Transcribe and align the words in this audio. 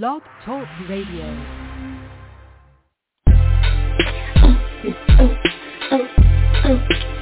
Blog 0.00 0.22
Talk 0.46 0.66
Radio. 0.88 1.26
Oh, 4.40 5.36
oh, 5.90 6.08
oh, 6.64 7.21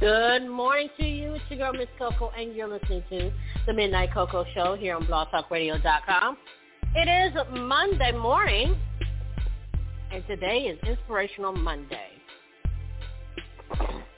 Good 0.00 0.48
morning 0.48 0.88
to 0.98 1.04
you. 1.04 1.34
It's 1.34 1.44
your 1.50 1.58
girl, 1.58 1.72
Miss 1.74 1.88
Koko, 1.98 2.30
and 2.36 2.54
you're 2.54 2.66
listening 2.66 3.04
to 3.10 3.32
the 3.66 3.72
Midnight 3.72 4.12
Koko 4.12 4.44
Show 4.54 4.76
here 4.76 4.96
on 4.96 5.06
blogtalkradio.com. 5.06 6.36
It 6.96 7.08
is 7.08 7.36
Monday 7.52 8.12
morning, 8.12 8.76
and 10.10 10.26
today 10.26 10.62
is 10.62 10.78
Inspirational 10.88 11.52
Monday. 11.52 12.17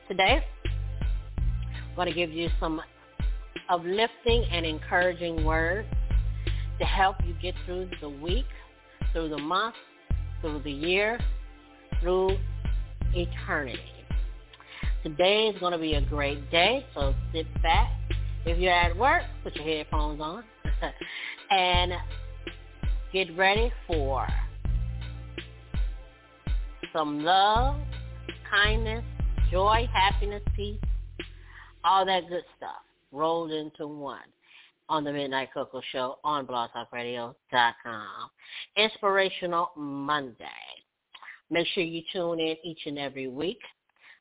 Today, 0.08 0.44
I'm 0.64 1.96
going 1.96 2.08
to 2.08 2.14
give 2.14 2.30
you 2.30 2.48
some 2.58 2.80
uplifting 3.68 4.44
and 4.50 4.66
encouraging 4.66 5.44
words 5.44 5.88
to 6.78 6.84
help 6.84 7.16
you 7.24 7.34
get 7.40 7.54
through 7.66 7.88
the 8.00 8.08
week, 8.08 8.46
through 9.12 9.28
the 9.28 9.38
month, 9.38 9.74
through 10.40 10.62
the 10.62 10.70
year, 10.70 11.18
through 12.00 12.36
eternity. 13.14 13.78
Today 15.02 15.48
is 15.48 15.58
going 15.60 15.72
to 15.72 15.78
be 15.78 15.94
a 15.94 16.02
great 16.02 16.50
day, 16.50 16.86
so 16.94 17.14
sit 17.32 17.46
back. 17.62 17.90
If 18.46 18.58
you're 18.58 18.72
at 18.72 18.96
work, 18.96 19.22
put 19.42 19.54
your 19.56 19.64
headphones 19.64 20.20
on 20.20 20.44
and 21.50 21.92
get 23.12 23.36
ready 23.36 23.72
for 23.86 24.26
some 26.92 27.22
love, 27.22 27.76
kindness, 28.50 29.04
joy, 29.50 29.88
happiness, 29.92 30.42
peace, 30.54 30.78
all 31.84 32.04
that 32.06 32.28
good 32.28 32.44
stuff 32.56 32.82
rolled 33.12 33.50
into 33.50 33.86
one 33.86 34.20
on 34.88 35.04
the 35.04 35.12
Midnight 35.12 35.48
Koko 35.52 35.80
Show 35.92 36.18
on 36.24 36.46
blogtalkradio.com. 36.46 38.30
Inspirational 38.76 39.70
Monday. 39.76 40.46
Make 41.50 41.66
sure 41.68 41.82
you 41.82 42.02
tune 42.12 42.40
in 42.40 42.56
each 42.62 42.80
and 42.86 42.98
every 42.98 43.28
week. 43.28 43.60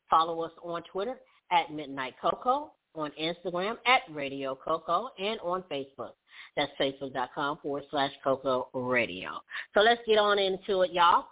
Follow 0.09 0.41
us 0.41 0.51
on 0.63 0.83
Twitter 0.91 1.15
at 1.51 1.71
Midnight 1.71 2.15
Koko, 2.21 2.71
on 2.95 3.11
Instagram 3.21 3.77
at 3.85 4.01
Radio 4.11 4.55
Koko, 4.55 5.09
and 5.19 5.39
on 5.41 5.63
Facebook. 5.71 6.13
That's 6.55 6.71
facebook.com 6.79 7.59
forward 7.61 7.83
slash 7.91 8.11
Koko 8.23 8.69
Radio. 8.73 9.31
So 9.73 9.81
let's 9.81 10.01
get 10.07 10.17
on 10.17 10.39
into 10.39 10.81
it, 10.81 10.91
y'all. 10.91 11.25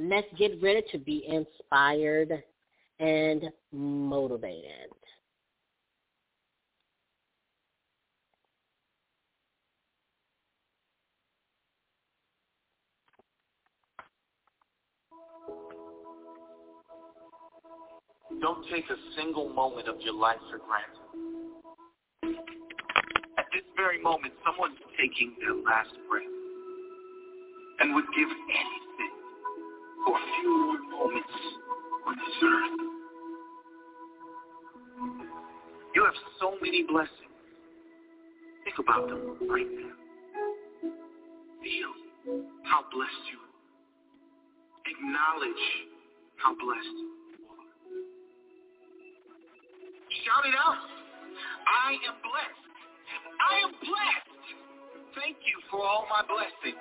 Let's 0.00 0.28
get 0.38 0.62
ready 0.62 0.84
to 0.92 0.98
be 0.98 1.24
inspired 1.26 2.44
and 3.00 3.42
motivated. 3.72 4.92
Don't 18.40 18.64
take 18.70 18.84
a 18.84 18.94
single 19.16 19.48
moment 19.48 19.88
of 19.88 19.96
your 20.00 20.14
life 20.14 20.36
for 20.48 20.58
granted. 20.58 22.38
At 23.36 23.46
this 23.52 23.62
very 23.76 24.00
moment, 24.00 24.32
someone's 24.46 24.78
taking 24.96 25.34
their 25.40 25.54
last 25.54 25.90
breath 26.08 26.22
and 27.80 27.96
would 27.96 28.04
give 28.16 28.28
anything 28.28 28.77
for 30.08 30.16
a 30.16 30.24
few 30.40 30.48
more 30.48 30.80
moments 30.88 31.36
on 32.08 32.16
this 32.16 32.36
earth. 32.40 32.80
You 35.94 36.04
have 36.04 36.16
so 36.40 36.56
many 36.62 36.82
blessings. 36.88 37.36
Think 38.64 38.78
about 38.80 39.08
them 39.08 39.36
right 39.50 39.68
now. 39.68 39.96
Feel 41.60 41.92
how 42.64 42.88
blessed 42.88 43.24
you 43.28 43.36
are. 43.36 43.52
Acknowledge 44.88 45.64
how 46.40 46.56
blessed 46.56 46.96
you 46.96 47.44
are. 47.52 47.68
Shout 50.24 50.44
it 50.48 50.56
out. 50.56 50.88
I 51.68 52.00
am 52.08 52.16
blessed. 52.24 52.64
I 53.44 53.52
am 53.60 53.72
blessed. 53.84 54.40
Thank 55.20 55.36
you 55.44 55.60
for 55.70 55.84
all 55.84 56.06
my 56.08 56.24
blessings. 56.24 56.80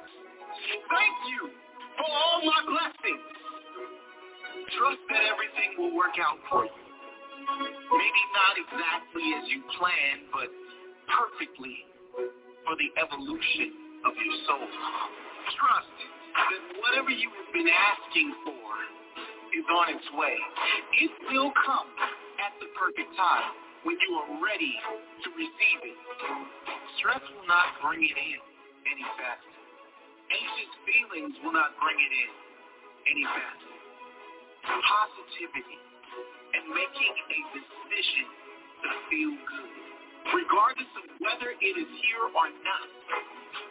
Thank 0.88 1.17
you 1.27 1.66
for 1.97 2.07
all 2.07 2.39
my 2.45 2.61
blessings. 2.69 3.25
Trust 4.77 5.01
that 5.09 5.23
everything 5.25 5.69
will 5.77 5.95
work 5.97 6.15
out 6.21 6.37
for 6.49 6.65
you. 6.65 6.83
Maybe 7.47 8.23
not 8.35 8.53
exactly 8.59 9.25
as 9.39 9.45
you 9.49 9.63
planned, 9.79 10.29
but 10.29 10.49
perfectly 11.09 11.87
for 12.67 12.75
the 12.75 12.89
evolution 12.99 14.01
of 14.05 14.13
your 14.13 14.35
soul. 14.45 14.67
Trust 15.55 15.97
that 16.35 16.61
whatever 16.83 17.09
you 17.09 17.31
have 17.31 17.51
been 17.55 17.71
asking 17.71 18.29
for 18.45 18.67
is 19.55 19.65
on 19.71 19.87
its 19.95 20.07
way. 20.13 20.37
It 21.01 21.11
will 21.31 21.51
come 21.55 21.89
at 22.43 22.53
the 22.59 22.69
perfect 22.77 23.09
time 23.15 23.49
when 23.87 23.97
you 23.97 24.11
are 24.19 24.31
ready 24.43 24.75
to 25.23 25.27
receive 25.33 25.81
it. 25.87 25.97
Stress 26.99 27.23
will 27.33 27.47
not 27.47 27.79
bring 27.81 28.03
it 28.03 28.13
in 28.13 28.39
any 28.91 29.05
faster. 29.17 29.56
Anxious 30.27 30.73
feelings 30.83 31.35
will 31.43 31.55
not 31.55 31.71
bring 31.79 31.95
it 31.99 32.11
in 32.11 32.29
any 33.11 33.23
faster. 33.23 33.75
Positivity 34.67 35.79
and 36.55 36.65
making 36.75 37.13
a 37.15 37.39
decision 37.55 38.27
to 38.83 38.89
feel 39.07 39.33
good, 39.47 39.71
regardless 40.35 40.91
of 40.99 41.05
whether 41.23 41.55
it 41.55 41.75
is 41.79 41.91
here 42.03 42.27
or 42.27 42.47
not, 42.63 42.88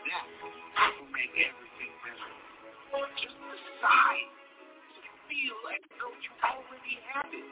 that 0.08 0.24
will 0.96 1.12
make 1.12 1.32
everything 1.36 1.92
better. 2.00 2.32
Just 3.20 3.36
decide 3.36 4.28
to 4.96 5.10
feel 5.28 5.58
as 5.76 5.84
though 6.00 6.14
you 6.16 6.32
already 6.40 6.96
have 7.12 7.28
it. 7.32 7.48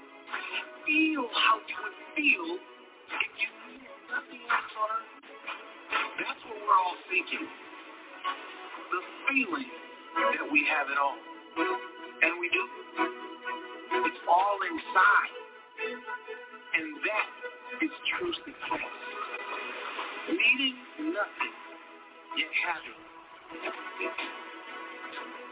Feel 0.89 1.29
how 1.37 1.61
you 1.61 1.77
would 1.85 1.99
feel 2.17 2.49
if 2.57 3.33
you 3.37 3.49
knew 3.69 3.85
nothing 4.09 4.45
else 4.49 4.75
on 4.81 4.89
earth. 4.97 5.13
That's 6.21 6.41
what 6.49 6.57
we're 6.57 6.73
all 6.81 6.97
thinking. 7.13 7.45
The 8.95 9.03
feeling 9.27 9.67
that 10.39 10.47
we 10.55 10.63
have 10.71 10.87
it 10.87 10.95
all. 11.03 11.19
And 11.59 12.39
we 12.39 12.47
do. 12.47 12.63
It's 14.07 14.23
all 14.31 14.59
inside. 14.71 15.35
And 15.83 16.87
that 17.03 17.29
is 17.83 17.91
true 18.15 18.31
success. 18.47 18.95
Needing 20.31 20.79
nothing, 21.11 21.55
yet 22.39 22.55
having. 22.55 23.03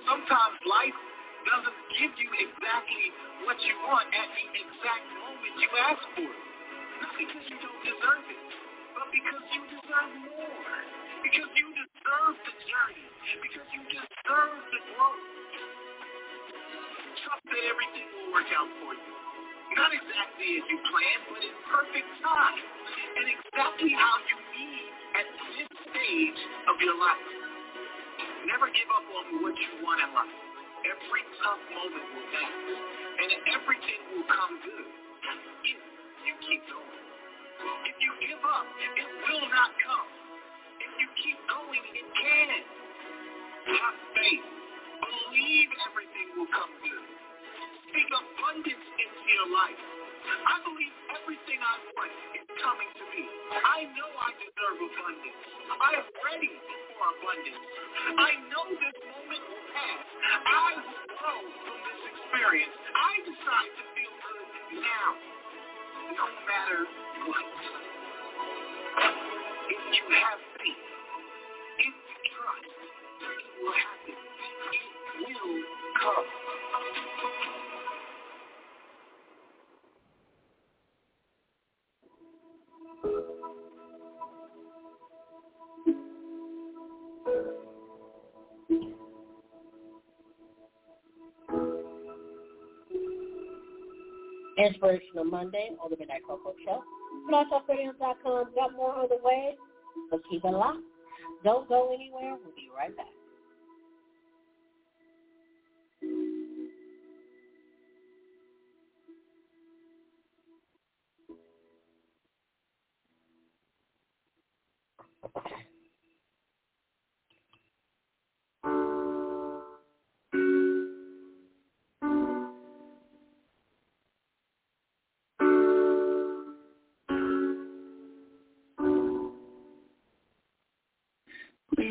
Sometimes 0.06 0.56
life 0.62 0.98
doesn't 1.42 1.80
give 1.98 2.14
you 2.22 2.30
exactly 2.46 3.06
what 3.42 3.58
you 3.58 3.74
want 3.90 4.06
at 4.14 4.28
the 4.38 4.46
exact 4.54 5.06
moment 5.18 5.54
you 5.58 5.70
ask 5.90 6.02
for 6.14 6.30
it. 6.30 6.42
Not 7.02 7.14
because 7.18 7.44
you 7.50 7.58
don't 7.58 7.82
deserve 7.90 8.22
it, 8.22 8.42
but 8.94 9.10
because 9.10 9.42
you 9.50 9.62
deserve 9.66 10.14
more. 10.30 11.11
Because 11.22 11.50
you 11.54 11.66
deserve 11.70 12.36
the 12.42 12.54
journey. 12.66 13.06
Because 13.42 13.68
you 13.72 13.82
deserve 13.88 14.58
the 14.74 14.80
growth. 14.92 15.24
Trust 17.22 17.44
that 17.46 17.64
everything 17.70 18.06
will 18.10 18.30
work 18.34 18.50
out 18.52 18.70
for 18.82 18.92
you. 18.92 19.12
Not 19.78 19.90
exactly 19.94 20.48
as 20.60 20.64
you 20.68 20.78
planned, 20.84 21.24
but 21.32 21.40
in 21.46 21.54
perfect 21.70 22.10
time. 22.20 22.60
And 23.16 23.26
exactly 23.30 23.92
how 23.94 24.16
you 24.28 24.38
need 24.52 24.86
at 25.16 25.26
this 25.56 25.70
stage 25.88 26.40
of 26.68 26.76
your 26.82 26.96
life. 26.98 27.28
Never 28.46 28.68
give 28.74 28.90
up 28.90 29.06
on 29.06 29.46
what 29.46 29.54
you 29.54 29.72
want 29.86 30.02
in 30.02 30.10
life. 30.12 30.36
Every 30.82 31.22
tough 31.38 31.62
moment 31.70 32.06
will 32.10 32.28
pass, 32.34 32.58
and 33.22 33.30
everything 33.54 34.00
will 34.12 34.26
come 34.26 34.54
good. 34.66 34.88
If 35.62 35.78
you 36.26 36.34
keep 36.42 36.62
going. 36.66 37.02
If 37.86 37.96
you 38.02 38.10
give 38.18 38.42
up, 38.42 38.66
it 38.66 39.08
will 39.30 39.46
not 39.46 39.70
come. 39.78 40.21
You 41.02 41.10
keep 41.18 41.34
going, 41.50 41.82
it 41.98 42.08
can. 42.14 42.62
Have 43.74 43.98
faith. 44.14 44.46
Believe 45.02 45.70
everything 45.90 46.28
will 46.38 46.46
come 46.54 46.70
good. 46.78 47.06
Speak 47.90 48.06
abundance 48.06 48.86
into 48.86 49.22
your 49.34 49.48
life. 49.50 49.82
I 50.46 50.62
believe 50.62 50.94
everything 51.10 51.58
I 51.58 51.74
want 51.98 52.14
is 52.38 52.46
coming 52.54 52.86
to 52.86 53.04
me. 53.18 53.22
I 53.50 53.90
know 53.98 54.10
I 54.14 54.30
deserve 54.38 54.78
abundance. 54.78 55.42
I 55.74 55.90
am 55.98 56.08
ready 56.22 56.54
for 56.94 57.06
abundance. 57.18 57.62
I 58.22 58.30
know 58.46 58.64
this 58.70 58.98
moment 59.02 59.42
will 59.42 59.66
pass. 59.74 60.06
I 60.06 60.70
will 60.86 61.02
grow 61.18 61.40
from 61.66 61.78
this 61.82 62.00
experience. 62.14 62.74
I 62.94 63.12
decide 63.26 63.72
to 63.74 63.84
feel 63.98 64.14
good 64.22 64.46
now, 64.86 65.10
no 66.14 66.26
matter 66.46 66.80
what. 67.26 67.46
If 69.66 69.82
you 69.98 70.04
have 70.14 70.40
faith, 70.62 70.91
Inspirational 94.62 95.24
Monday 95.24 95.70
on 95.82 95.90
the 95.90 95.96
Midnight 95.96 96.22
Koko 96.26 96.54
Show. 96.64 96.82
BlogTalkRadio.com. 97.30 98.54
Got 98.54 98.76
more 98.76 98.94
on 98.94 99.08
the 99.08 99.18
way, 99.22 99.56
so 100.10 100.20
keep 100.30 100.44
it 100.44 100.48
locked. 100.48 100.78
Don't 101.44 101.68
go 101.68 101.92
anywhere. 101.92 102.36
We'll 102.42 102.54
be 102.54 102.70
right 102.76 102.96
back. 102.96 103.06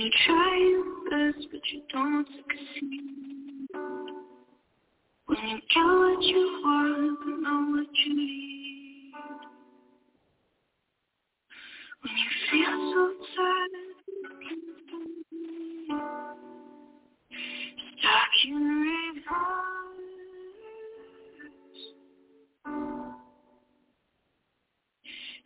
You 0.01 0.09
try 0.25 0.57
your 0.57 0.83
best 1.11 1.47
but 1.51 1.61
you 1.71 1.81
don't 1.93 2.27
succeed. 2.27 3.67
When 5.27 5.37
you 5.47 5.57
get 5.57 5.85
what 5.85 6.23
you 6.23 6.61
want 6.63 7.19
but 7.19 7.37
not 7.41 7.69
what 7.69 7.87
you 8.05 8.15
need. 8.15 9.13
When 12.01 12.13
you 12.17 12.29
feel 12.49 12.75
so 12.93 13.03
tired 13.35 13.81
Stuck 17.99 18.35
in 18.47 18.63
reverse. 18.87 19.61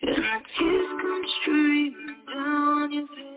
And 0.02 0.16
the 0.16 0.38
tears 0.58 0.92
come 1.02 1.26
streaming 1.42 2.16
down 2.34 2.94
your 2.94 3.08
face 3.08 3.35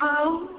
Oh. 0.00 0.55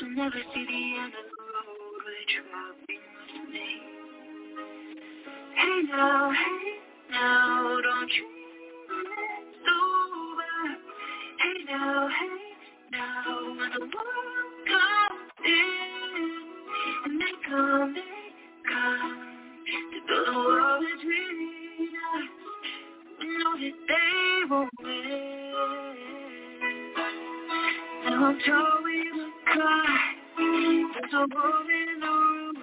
You'll 0.00 0.10
never 0.16 0.36
see 0.54 0.64
the 0.66 1.00
end 1.02 1.12
of 1.12 1.26
the 1.28 1.42
road 1.44 2.00
which 2.06 2.36
walking 2.54 3.04
with. 3.48 3.82
Hey 5.56 5.82
now, 5.90 6.32
hey 6.32 6.78
now, 7.10 7.78
don't 7.82 8.12
you 8.14 8.26
it's 8.88 9.68
over. 9.68 10.76
Hey 11.40 11.64
now, 11.68 12.08
hey 12.08 12.40
now, 12.92 13.56
when 13.58 13.70
the 13.72 13.80
world 13.80 14.52
comes 14.68 15.32
in 15.44 16.30
and 17.04 17.20
they 17.20 17.34
come, 17.46 17.94
they 17.94 18.02
come 18.70 19.20
to 19.92 19.98
build 20.08 20.28
a 20.28 20.38
world 20.38 20.84
between 20.96 21.88
us. 22.14 22.28
We 23.20 23.26
know 23.38 23.54
that 23.58 23.76
they 23.88 24.48
will 24.48 24.68
win. 24.82 25.54
Now 28.06 28.24
I'm 28.26 28.38
told 28.46 28.79
car. 29.54 29.84
A 31.12 31.18
room 31.18 31.68
in 31.70 32.02
a 32.02 32.06
room. 32.06 32.56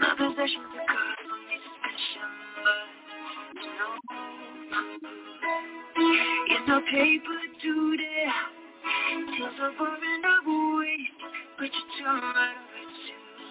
My 0.00 0.10
possessions 0.18 0.72
are 0.74 0.86
good 0.86 1.18
for 1.28 1.38
me 1.48 1.56
suspicion, 1.64 2.30
it's 6.50 6.68
no 6.68 6.80
paper 6.90 7.40
today. 7.62 8.26
Tears 9.36 9.54
are 9.62 9.72
pouring 9.78 10.24
away, 10.24 10.98
but 11.58 11.66
you 11.66 11.84
turn 12.00 12.20
right 12.22 12.56
over 12.58 12.84
to 12.98 13.14
me. 13.38 13.46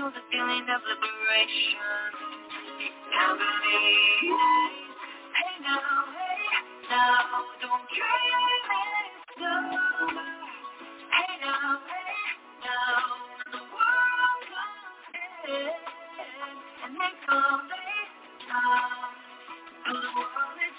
to 0.00 0.06
the 0.16 0.22
feeling 0.32 0.64
of 0.64 0.80
liberation. 0.88 1.76
I 3.12 3.36
believe. 3.36 4.40
Hey 5.36 5.54
now, 5.60 6.08
hey 6.16 6.40
now, 6.88 7.44
don't. 7.60 7.84
Hey 11.12 11.32
now, 11.42 11.80
hey 11.84 12.16
now, 12.64 12.96
the 13.52 13.60
world 13.60 14.44
and 16.84 16.92
they 16.96 17.14
the 19.84 20.00
world 20.24 20.58
is 20.64 20.76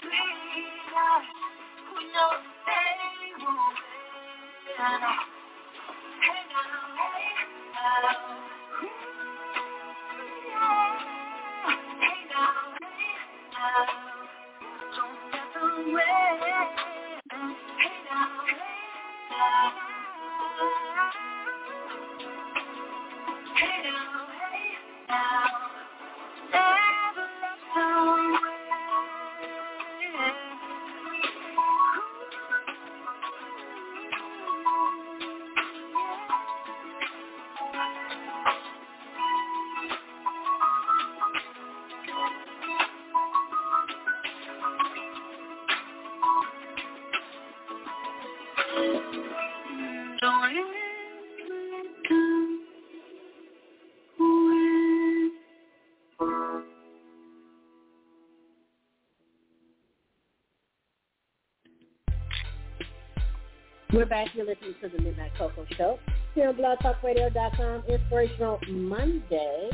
back. 64.12 64.28
You're 64.34 64.44
listening 64.44 64.74
to 64.82 64.90
the 64.90 65.00
Midnight 65.02 65.30
Koko 65.38 65.64
Show 65.74 65.98
here 66.34 66.50
on 66.50 66.56
blogtalkradio.com, 66.56 67.84
Inspirational 67.88 68.58
Monday. 68.68 69.70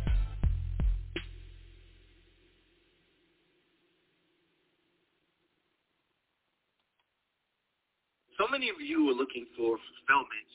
So 8.39 8.47
many 8.49 8.69
of 8.69 8.75
you 8.81 9.09
are 9.09 9.13
looking 9.13 9.45
for 9.55 9.77
fulfillment 9.77 10.51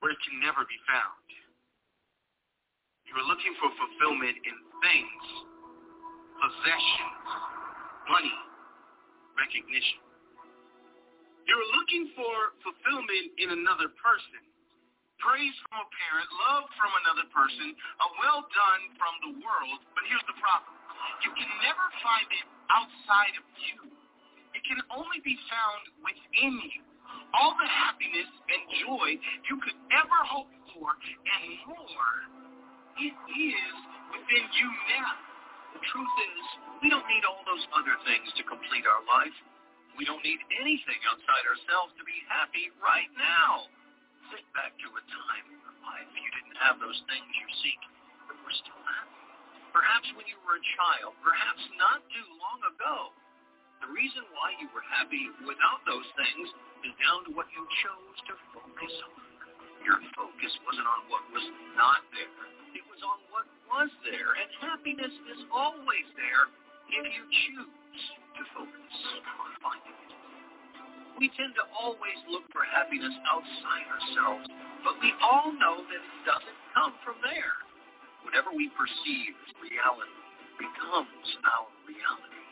where 0.00 0.12
it 0.12 0.18
can 0.26 0.40
never 0.40 0.64
be 0.66 0.78
found. 0.88 1.35
You 3.16 3.24
are 3.24 3.32
looking 3.32 3.56
for 3.56 3.72
fulfillment 3.80 4.36
in 4.44 4.56
things, 4.84 5.24
possessions, 6.36 7.24
money, 8.12 8.36
recognition. 9.40 10.04
You're 11.48 11.68
looking 11.80 12.12
for 12.12 12.60
fulfillment 12.60 13.40
in 13.40 13.56
another 13.56 13.88
person. 14.04 14.44
Praise 15.16 15.56
from 15.64 15.80
a 15.80 15.88
parent, 15.96 16.28
love 16.44 16.68
from 16.76 16.92
another 16.92 17.24
person, 17.32 17.72
a 17.72 18.08
well 18.20 18.44
done 18.52 18.82
from 19.00 19.14
the 19.24 19.32
world. 19.40 19.80
But 19.96 20.04
here's 20.12 20.28
the 20.28 20.36
problem. 20.36 20.76
You 21.24 21.32
can 21.40 21.48
never 21.64 21.86
find 22.04 22.28
it 22.36 22.44
outside 22.68 23.32
of 23.40 23.48
you. 23.64 23.96
It 24.52 24.60
can 24.68 24.84
only 24.92 25.24
be 25.24 25.40
found 25.48 26.04
within 26.04 26.52
you. 26.68 26.84
All 27.32 27.56
the 27.56 27.64
happiness 27.64 28.28
and 28.28 28.60
joy 28.84 29.16
you 29.48 29.56
could 29.64 29.80
ever 29.88 30.20
hope 30.28 30.52
for 30.76 30.92
and 30.92 31.64
more, 31.64 32.35
it 32.96 33.16
is 33.16 33.74
within 34.12 34.44
you 34.56 34.68
now. 34.96 35.12
The 35.76 35.82
truth 35.92 36.14
is, 36.32 36.44
we 36.80 36.88
don't 36.88 37.04
need 37.04 37.24
all 37.28 37.44
those 37.44 37.64
other 37.76 37.96
things 38.08 38.32
to 38.40 38.42
complete 38.48 38.88
our 38.88 39.04
life. 39.04 39.36
We 40.00 40.08
don't 40.08 40.24
need 40.24 40.40
anything 40.56 41.00
outside 41.08 41.44
ourselves 41.44 41.92
to 42.00 42.04
be 42.04 42.16
happy 42.28 42.72
right 42.80 43.08
now. 43.16 43.68
Think 44.32 44.48
back 44.56 44.72
to 44.80 44.88
a 44.88 45.02
time 45.12 45.44
in 45.48 45.56
your 45.60 45.76
life 45.84 46.08
you 46.16 46.30
didn't 46.32 46.58
have 46.60 46.80
those 46.80 46.96
things 47.08 47.28
you 47.36 47.48
seek, 47.64 47.80
but 48.28 48.36
were 48.40 48.56
still 48.56 48.82
happy. 48.84 49.20
Perhaps 49.76 50.08
when 50.16 50.24
you 50.28 50.40
were 50.44 50.56
a 50.56 50.64
child, 50.80 51.12
perhaps 51.20 51.62
not 51.76 52.00
too 52.08 52.28
long 52.40 52.60
ago. 52.72 53.12
The 53.84 53.92
reason 53.92 54.24
why 54.32 54.56
you 54.56 54.72
were 54.72 54.84
happy 54.88 55.28
without 55.44 55.84
those 55.84 56.08
things 56.16 56.48
is 56.88 56.92
down 56.96 57.28
to 57.28 57.30
what 57.36 57.44
you 57.52 57.60
chose 57.84 58.18
to 58.32 58.34
focus 58.56 58.94
on. 59.04 59.20
Your 59.84 60.00
focus 60.16 60.52
wasn't 60.64 60.88
on 60.88 61.00
what 61.12 61.22
was 61.30 61.44
not 61.76 62.00
there. 62.16 62.65
Was 62.96 63.04
on 63.12 63.20
what 63.28 63.44
was 63.68 63.92
there. 64.08 64.32
And 64.40 64.48
happiness 64.56 65.12
is 65.12 65.44
always 65.52 66.08
there 66.16 66.48
if 66.88 67.04
you 67.04 67.24
choose 67.28 68.00
to 68.40 68.42
focus 68.56 68.96
on 69.20 69.52
finding 69.60 69.92
it. 70.00 70.12
We 71.20 71.28
tend 71.36 71.52
to 71.60 71.64
always 71.76 72.16
look 72.32 72.48
for 72.56 72.64
happiness 72.64 73.12
outside 73.28 73.84
ourselves, 73.84 74.48
but 74.80 74.96
we 75.04 75.12
all 75.20 75.52
know 75.52 75.84
that 75.84 76.00
it 76.00 76.20
doesn't 76.24 76.60
come 76.72 76.96
from 77.04 77.20
there. 77.20 77.60
Whatever 78.24 78.56
we 78.56 78.72
perceive 78.72 79.36
as 79.44 79.52
reality 79.60 80.16
becomes 80.56 81.28
our 81.52 81.68
reality. 81.84 82.44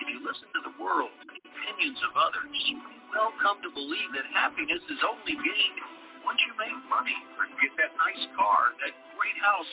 If 0.00 0.06
you 0.16 0.24
listen 0.24 0.48
to 0.48 0.62
the 0.64 0.74
world 0.80 1.12
and 1.28 1.36
opinions 1.44 2.00
of 2.08 2.16
others, 2.16 2.56
you 2.72 2.80
will 3.12 3.36
come 3.44 3.60
to 3.60 3.68
believe 3.68 4.16
that 4.16 4.24
happiness 4.32 4.80
is 4.88 5.00
only 5.04 5.36
gained 5.36 5.91
once 6.24 6.40
you 6.46 6.54
make 6.58 6.74
money 6.88 7.18
or 7.38 7.46
get 7.58 7.72
that 7.78 7.92
nice 7.98 8.24
car, 8.34 8.74
that 8.82 8.94
great 9.18 9.38
house. 9.38 9.72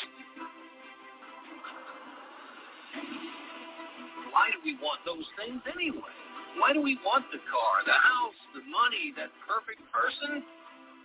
Why 4.34 4.54
do 4.54 4.60
we 4.62 4.78
want 4.78 5.02
those 5.06 5.26
things 5.38 5.62
anyway? 5.70 6.14
Why 6.58 6.74
do 6.74 6.82
we 6.82 6.98
want 7.06 7.30
the 7.30 7.42
car, 7.50 7.76
the 7.86 7.98
house, 7.98 8.40
the 8.58 8.66
money, 8.66 9.14
that 9.18 9.30
perfect 9.46 9.82
person? 9.94 10.42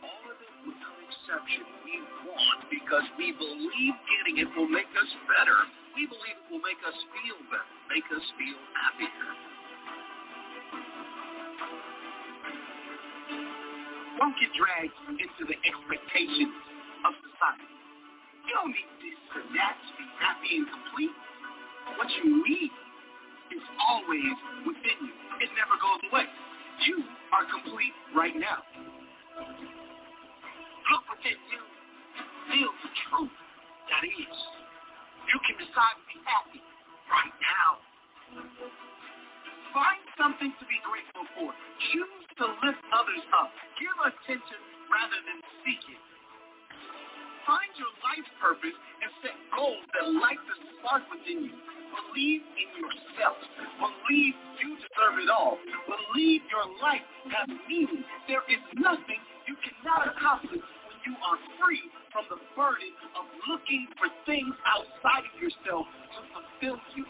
All 0.00 0.24
of 0.28 0.36
it 0.40 0.54
without 0.64 0.96
exception 1.04 1.64
we 1.84 2.00
want 2.28 2.68
because 2.68 3.04
we 3.16 3.32
believe 3.32 3.94
getting 4.08 4.40
it 4.40 4.48
will 4.56 4.68
make 4.68 4.88
us 4.96 5.10
better. 5.28 5.56
We 5.96 6.08
believe 6.08 6.36
it 6.36 6.48
will 6.52 6.64
make 6.64 6.80
us 6.84 6.96
feel 7.12 7.38
better, 7.48 7.72
make 7.88 8.08
us 8.12 8.24
feel 8.36 8.60
happier. 8.76 9.53
Don't 14.18 14.36
get 14.38 14.50
dragged 14.54 14.94
into 15.10 15.42
the 15.46 15.58
expectations 15.66 16.54
of 17.02 17.12
society. 17.18 17.70
You 18.46 18.52
don't 18.54 18.70
need 18.70 18.90
this 19.02 19.18
or 19.34 19.42
that 19.58 19.74
to 19.74 19.90
be 19.98 20.06
happy 20.22 20.50
and 20.62 20.66
complete. 20.70 21.16
What 21.98 22.08
you 22.22 22.44
need 22.46 22.72
is 23.52 23.64
always 23.90 24.36
within 24.64 24.98
you. 25.02 25.14
It 25.42 25.50
never 25.58 25.74
goes 25.82 26.00
away. 26.10 26.26
You 26.86 27.02
are 27.34 27.44
complete 27.48 27.94
right 28.14 28.36
now. 28.38 28.62
Look 30.90 31.04
within 31.10 31.38
you. 31.50 31.62
Feel 32.54 32.70
the 32.70 32.90
truth 33.08 33.34
that 33.90 34.04
is. 34.06 34.38
You 35.26 35.38
can 35.42 35.56
decide 35.58 35.96
to 35.98 36.04
be 36.06 36.18
happy 36.22 36.62
right 37.10 37.34
now. 37.42 37.70
Find 39.74 40.02
something 40.14 40.54
to 40.54 40.64
be 40.70 40.78
grateful 40.86 41.26
for. 41.34 41.50
Choose 41.90 42.22
to 42.38 42.46
lift 42.62 42.78
others 42.94 43.26
up. 43.34 43.50
Give 43.74 43.98
attention 44.06 44.60
rather 44.86 45.18
than 45.26 45.42
seek 45.66 45.82
it. 45.90 45.98
Find 47.42 47.74
your 47.74 47.90
life 48.06 48.28
purpose 48.38 48.78
and 49.02 49.10
set 49.18 49.34
goals 49.50 49.82
that 49.98 50.06
light 50.14 50.38
the 50.46 50.56
spark 50.78 51.02
within 51.10 51.50
you. 51.50 51.54
Believe 51.90 52.46
in 52.54 52.68
yourself. 52.78 53.34
Believe 53.82 54.34
you 54.62 54.78
deserve 54.78 55.18
it 55.18 55.30
all. 55.34 55.58
Believe 55.90 56.46
your 56.46 56.70
life 56.78 57.02
has 57.34 57.50
meaning. 57.66 58.06
There 58.30 58.46
is 58.46 58.62
nothing 58.78 59.18
you 59.50 59.58
cannot 59.58 60.06
accomplish 60.14 60.62
when 60.62 60.98
you 61.02 61.18
are 61.18 61.38
free 61.58 61.82
from 62.14 62.30
the 62.30 62.38
burden 62.54 62.94
of 63.18 63.26
looking 63.50 63.90
for 63.98 64.06
things 64.22 64.54
outside 64.70 65.26
of 65.26 65.34
yourself 65.42 65.90
to 66.14 66.20
fulfill 66.30 66.78
you. 66.94 67.04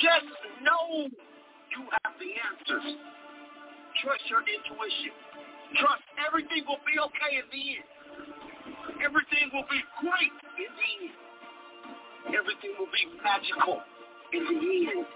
Just 0.00 0.32
know 0.64 1.04
you 1.04 1.82
have 1.92 2.14
the 2.16 2.32
answers. 2.40 2.96
Trust 4.02 4.24
your 4.30 4.40
intuition. 4.40 5.12
Trust 5.76 6.02
everything 6.24 6.64
will 6.66 6.80
be 6.88 6.96
okay 6.96 7.36
in 7.36 7.46
the 7.52 7.64
end. 7.76 7.88
Everything 9.04 9.52
will 9.52 9.68
be 9.68 9.80
great 10.00 10.36
in 10.56 10.72
the 10.72 10.92
end. 11.04 11.16
Everything 12.32 12.72
will 12.80 12.88
be 12.88 13.04
magical 13.22 13.84
in 14.32 14.44
the 14.48 14.72
end. 14.96 15.06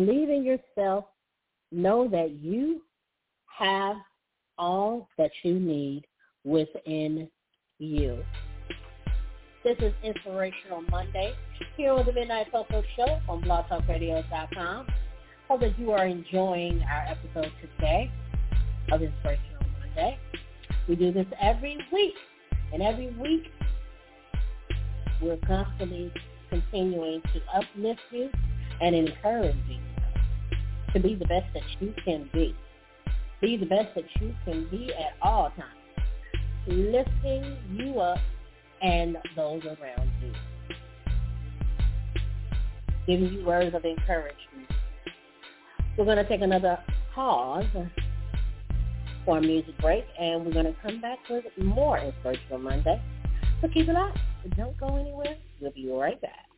Believe 0.00 0.30
in 0.30 0.44
yourself. 0.46 1.04
Know 1.70 2.08
that 2.08 2.30
you 2.30 2.80
have 3.58 3.96
all 4.56 5.10
that 5.18 5.30
you 5.42 5.60
need 5.60 6.06
within 6.42 7.28
you. 7.78 8.24
This 9.62 9.76
is 9.78 9.92
Inspirational 10.02 10.80
Monday 10.90 11.34
here 11.76 11.92
on 11.92 12.06
the 12.06 12.14
Midnight 12.14 12.50
Koko 12.50 12.82
Show 12.96 13.20
on 13.28 13.42
blogtalkradio.com. 13.42 14.86
Hope 15.48 15.60
that 15.60 15.78
you 15.78 15.90
are 15.90 16.06
enjoying 16.06 16.82
our 16.90 17.04
episode 17.06 17.52
today 17.60 18.10
of 18.92 19.02
Inspirational 19.02 19.66
Monday. 19.80 20.18
We 20.88 20.96
do 20.96 21.12
this 21.12 21.26
every 21.38 21.76
week, 21.92 22.14
and 22.72 22.82
every 22.82 23.10
week 23.20 23.52
we're 25.20 25.36
constantly 25.46 26.10
continuing 26.48 27.20
to 27.20 27.40
uplift 27.54 28.00
you 28.10 28.30
and 28.80 28.96
encourage 28.96 29.56
you 29.68 29.89
to 30.92 31.00
be 31.00 31.14
the 31.14 31.26
best 31.26 31.46
that 31.54 31.62
you 31.80 31.94
can 32.04 32.28
be. 32.32 32.54
Be 33.40 33.56
the 33.56 33.66
best 33.66 33.94
that 33.94 34.04
you 34.20 34.34
can 34.44 34.68
be 34.70 34.92
at 34.94 35.14
all 35.22 35.50
times, 35.50 36.06
lifting 36.66 37.56
you 37.72 38.00
up 38.00 38.18
and 38.82 39.16
those 39.36 39.64
around 39.64 40.10
you. 40.22 40.32
giving 43.06 43.32
you 43.32 43.44
words 43.44 43.74
of 43.74 43.84
encouragement. 43.84 44.68
We're 45.96 46.04
going 46.04 46.18
to 46.18 46.28
take 46.28 46.42
another 46.42 46.78
pause 47.14 47.64
for 49.24 49.38
a 49.38 49.40
music 49.40 49.76
break, 49.80 50.04
and 50.18 50.46
we're 50.46 50.52
going 50.52 50.66
to 50.66 50.76
come 50.82 51.00
back 51.00 51.18
with 51.28 51.44
more 51.58 51.98
Inspirational 51.98 52.58
Monday. 52.58 53.02
So 53.60 53.68
keep 53.68 53.88
it 53.88 53.96
up. 53.96 54.14
Don't 54.56 54.78
go 54.78 54.96
anywhere. 54.96 55.36
We'll 55.60 55.72
be 55.72 55.90
right 55.90 56.20
back. 56.20 56.49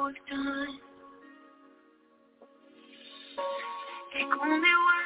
fourth 0.00 0.16
time. 0.30 0.78
Take 4.14 4.32
only 4.42 4.58
one. 4.60 4.99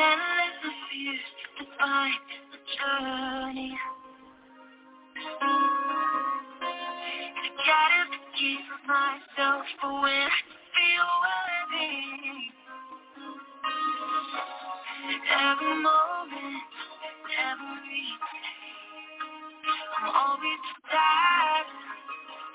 I 0.00 0.50
the 1.58 2.58
journey. 2.76 3.74
I 6.60 7.50
gotta 7.66 8.04
myself 8.86 9.66
when 9.82 10.22
I 10.22 10.40
feel 10.74 11.10
worthy. 11.24 11.98
Every 15.34 15.76
moment, 15.82 16.62
every 17.50 17.82
day, 17.90 18.68
I'm 19.98 20.14
always. 20.14 20.62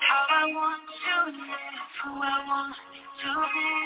How 0.00 0.22
I 0.30 0.44
want 0.54 0.82
to 1.04 1.14
live, 1.32 1.88
who 2.04 2.10
I 2.22 2.44
want 2.48 2.76
to 3.22 3.30
be. 3.52 3.83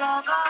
Yoga. 0.00 0.49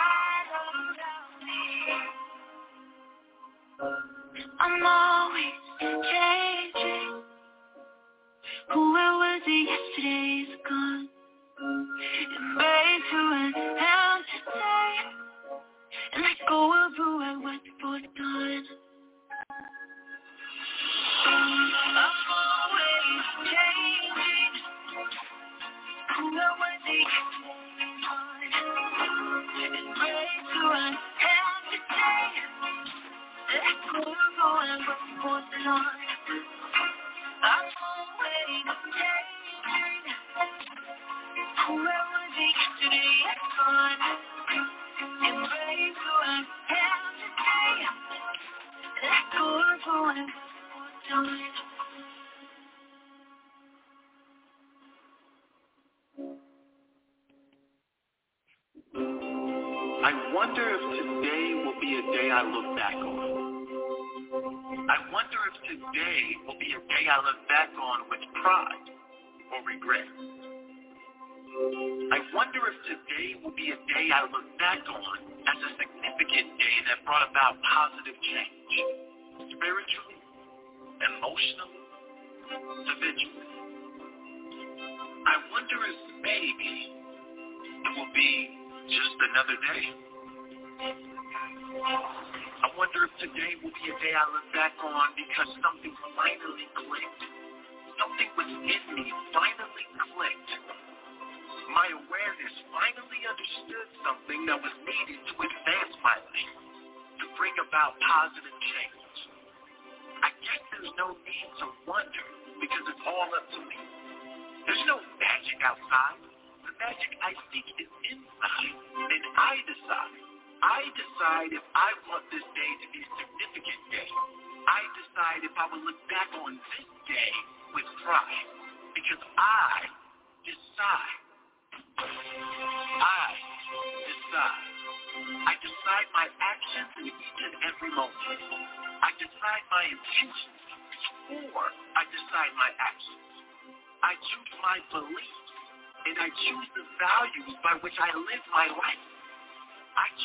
Daddy, 38.50 38.90
Daddy. 38.92 39.29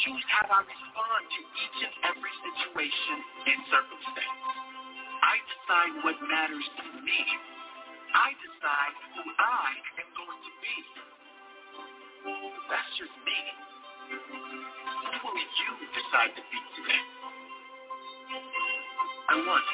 Choose 0.05 0.21
how 0.29 0.45
I 0.53 0.61
respond 0.61 1.21
to 1.33 1.41
each 1.41 1.79
and 1.81 2.13
every 2.13 2.29
situation 2.45 3.17
and 3.49 3.57
circumstance. 3.73 4.45
I 5.25 5.35
decide 5.49 5.93
what 6.05 6.13
matters 6.29 6.67
to 6.77 6.85
me. 7.01 7.21
I 8.13 8.37
decide 8.37 8.93
who 9.17 9.25
I 9.33 9.69
am 9.97 10.09
going 10.13 10.41
to 10.45 10.53
be. 10.61 10.75
That's 12.69 12.91
just 13.01 13.17
me. 13.25 13.41
Who 14.13 15.25
will 15.25 15.41
you 15.41 15.71
decide 15.89 16.37
to 16.37 16.43
be 16.53 16.59
today? 16.77 17.01
I 19.25 19.35
wonder. 19.41 19.73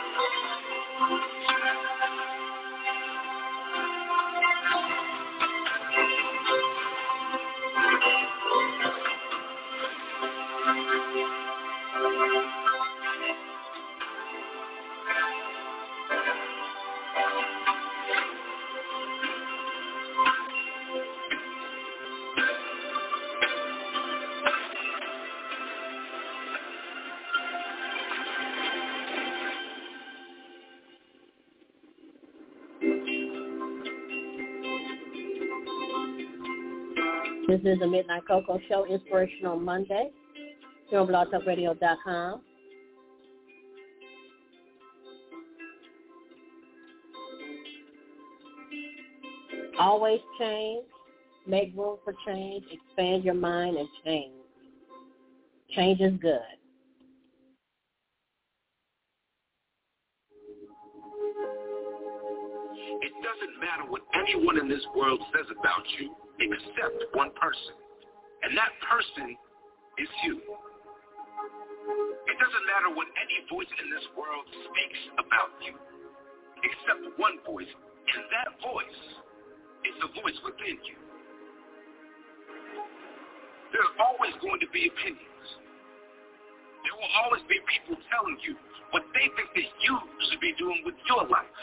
This 37.63 37.73
is 37.73 37.79
the 37.79 37.87
Midnight 37.87 38.23
Koko 38.27 38.59
Show, 38.67 38.87
Inspirational 38.87 39.59
Monday, 39.59 40.09
here 40.89 40.99
on 40.99 41.07
blogtalkradio.com. 41.07 42.41
Always 49.79 50.19
change, 50.39 50.85
make 51.45 51.71
room 51.77 51.97
for 52.03 52.15
change, 52.25 52.63
expand 52.71 53.23
your 53.23 53.35
mind, 53.35 53.77
and 53.77 53.87
change. 54.03 54.33
Change 55.75 56.01
is 56.01 56.13
good. 56.19 56.39
It 63.01 63.13
doesn't 63.21 63.59
matter 63.59 63.87
what 63.87 64.01
anyone 64.15 64.57
in 64.57 64.67
this 64.67 64.81
world 64.95 65.19
says 65.31 65.45
about 65.51 65.83
you 65.99 66.09
except 66.41 67.13
one 67.13 67.29
person. 67.37 67.77
And 68.41 68.57
that 68.57 68.73
person 68.81 69.37
is 70.01 70.09
you. 70.25 70.41
It 70.41 72.35
doesn't 72.41 72.65
matter 72.65 72.89
what 72.97 73.05
any 73.17 73.45
voice 73.49 73.69
in 73.69 73.87
this 73.93 74.05
world 74.17 74.45
speaks 74.69 75.01
about 75.21 75.53
you, 75.61 75.73
except 76.65 77.01
one 77.21 77.37
voice, 77.45 77.69
and 77.69 78.21
that 78.33 78.49
voice 78.61 79.01
is 79.85 79.95
the 80.01 80.09
voice 80.21 80.39
within 80.45 80.77
you. 80.85 80.97
There's 83.73 83.93
always 84.01 84.35
going 84.41 84.59
to 84.61 84.69
be 84.73 84.89
opinions. 84.89 85.47
There 86.85 86.95
will 86.97 87.13
always 87.25 87.45
be 87.45 87.57
people 87.69 87.97
telling 88.09 88.37
you 88.41 88.57
what 88.91 89.05
they 89.13 89.25
think 89.37 89.49
that 89.53 89.69
you 89.85 89.95
should 90.27 90.41
be 90.41 90.53
doing 90.57 90.81
with 90.85 90.97
your 91.07 91.23
life. 91.29 91.61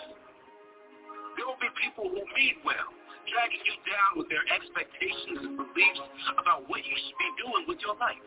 There 1.36 1.46
will 1.46 1.60
be 1.62 1.70
people 1.78 2.10
who 2.10 2.22
mean 2.34 2.62
well, 2.66 2.90
dragging 3.32 3.64
you 3.64 3.76
down 3.84 4.10
with 4.16 4.28
their 4.32 4.44
expectations 4.48 5.38
and 5.44 5.54
beliefs 5.56 6.00
about 6.40 6.68
what 6.68 6.80
you 6.84 6.96
should 6.96 7.18
be 7.18 7.30
doing 7.40 7.64
with 7.68 7.80
your 7.84 7.96
life. 7.96 8.24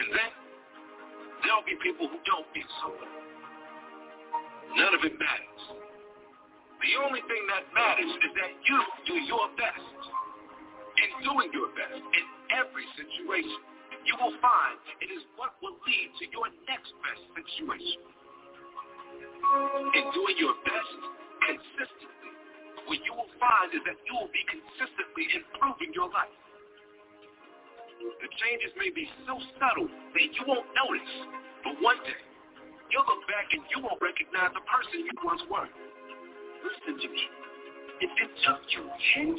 And 0.00 0.06
then 0.14 0.30
there'll 1.44 1.66
be 1.66 1.76
people 1.82 2.08
who 2.08 2.18
don't 2.26 2.46
feel 2.54 2.70
so. 2.82 2.90
None 4.76 4.94
of 4.94 5.02
it 5.02 5.14
matters. 5.18 5.62
The 6.80 6.92
only 7.04 7.20
thing 7.28 7.42
that 7.52 7.68
matters 7.76 8.12
is 8.24 8.32
that 8.40 8.52
you 8.64 8.78
do 9.04 9.16
your 9.28 9.52
best. 9.58 10.00
In 11.00 11.10
doing 11.24 11.48
your 11.52 11.68
best 11.76 11.96
in 11.96 12.24
every 12.56 12.84
situation, 12.96 13.60
you 14.04 14.16
will 14.20 14.36
find 14.40 14.76
it 15.00 15.08
is 15.12 15.24
what 15.36 15.56
will 15.60 15.76
lead 15.84 16.08
to 16.20 16.24
your 16.32 16.48
next 16.68 16.92
best 17.04 17.24
situation. 17.36 18.00
In 19.96 20.04
doing 20.12 20.36
your 20.40 20.56
best 20.64 21.00
consistently, 21.44 22.19
what 22.90 22.98
you 23.06 23.14
will 23.14 23.30
find 23.38 23.70
is 23.70 23.86
that 23.86 23.94
you 24.02 24.18
will 24.18 24.34
be 24.34 24.42
consistently 24.50 25.30
improving 25.30 25.94
your 25.94 26.10
life. 26.10 26.34
The 28.02 28.30
changes 28.42 28.74
may 28.74 28.90
be 28.90 29.06
so 29.30 29.38
subtle 29.62 29.86
that 29.86 30.26
you 30.34 30.42
won't 30.42 30.66
notice, 30.74 31.14
but 31.62 31.78
one 31.78 32.02
day 32.02 32.18
you'll 32.90 33.06
look 33.06 33.22
back 33.30 33.46
and 33.54 33.62
you 33.70 33.78
won't 33.78 34.02
recognize 34.02 34.50
the 34.58 34.64
person 34.66 35.06
you 35.06 35.14
once 35.22 35.38
were. 35.46 35.70
Listen 36.66 36.98
to 36.98 37.08
me. 37.14 37.24
If 38.02 38.10
it 38.10 38.30
took 38.42 38.58
you 38.74 38.82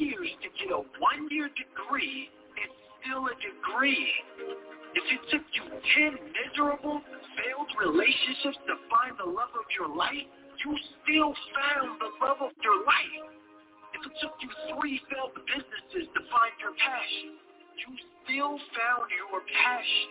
years 0.00 0.32
to 0.40 0.48
get 0.56 0.72
a 0.72 0.80
one-year 0.96 1.52
degree, 1.52 2.32
it's 2.56 2.78
still 3.04 3.28
a 3.28 3.36
degree. 3.36 4.08
If 4.96 5.04
it 5.12 5.22
took 5.28 5.44
you 5.52 5.68
10 5.68 6.24
miserable, 6.32 7.04
failed 7.36 7.70
relationships 7.76 8.64
to 8.64 8.80
find 8.88 9.12
the 9.20 9.28
love 9.28 9.52
of 9.52 9.68
your 9.76 9.92
life, 9.92 10.24
you 10.64 10.72
still 11.04 11.36
found 11.52 12.00
the 12.00 12.10
love 12.24 12.40
of 12.40 12.56
your 12.64 12.80
life. 12.88 13.41
It 14.02 14.10
took 14.18 14.34
you 14.42 14.50
three 14.74 14.98
failed 15.06 15.30
businesses 15.46 16.10
to 16.10 16.20
find 16.26 16.54
your 16.58 16.74
passion, 16.74 17.38
you 17.78 17.90
still 18.26 18.58
found 18.74 19.06
your 19.14 19.38
passion. 19.46 20.08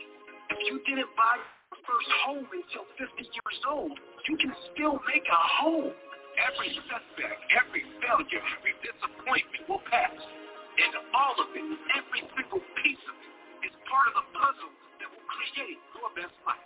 If 0.47 0.59
you 0.63 0.79
didn't 0.87 1.11
buy 1.19 1.35
your 1.35 1.79
first 1.83 2.09
home 2.23 2.47
until 2.47 2.87
50 2.95 3.19
years 3.19 3.59
old, 3.67 3.91
you 4.31 4.39
can 4.39 4.55
still 4.71 4.95
make 5.11 5.27
a 5.27 5.41
home. 5.59 5.91
Every 6.39 6.71
setback, 6.87 7.35
every 7.51 7.83
failure, 7.99 8.43
every 8.55 8.75
disappointment 8.79 9.67
will 9.67 9.83
pass. 9.91 10.15
And 10.15 10.91
all 11.11 11.35
of 11.43 11.51
it, 11.51 11.67
every 11.91 12.23
single 12.31 12.63
piece 12.79 13.03
of 13.11 13.15
it, 13.19 13.67
is 13.67 13.75
part 13.91 14.07
of 14.15 14.23
the 14.23 14.27
puzzle 14.39 14.71
that 15.03 15.07
will 15.11 15.27
create 15.27 15.79
your 15.99 16.09
best 16.15 16.35
life. 16.47 16.63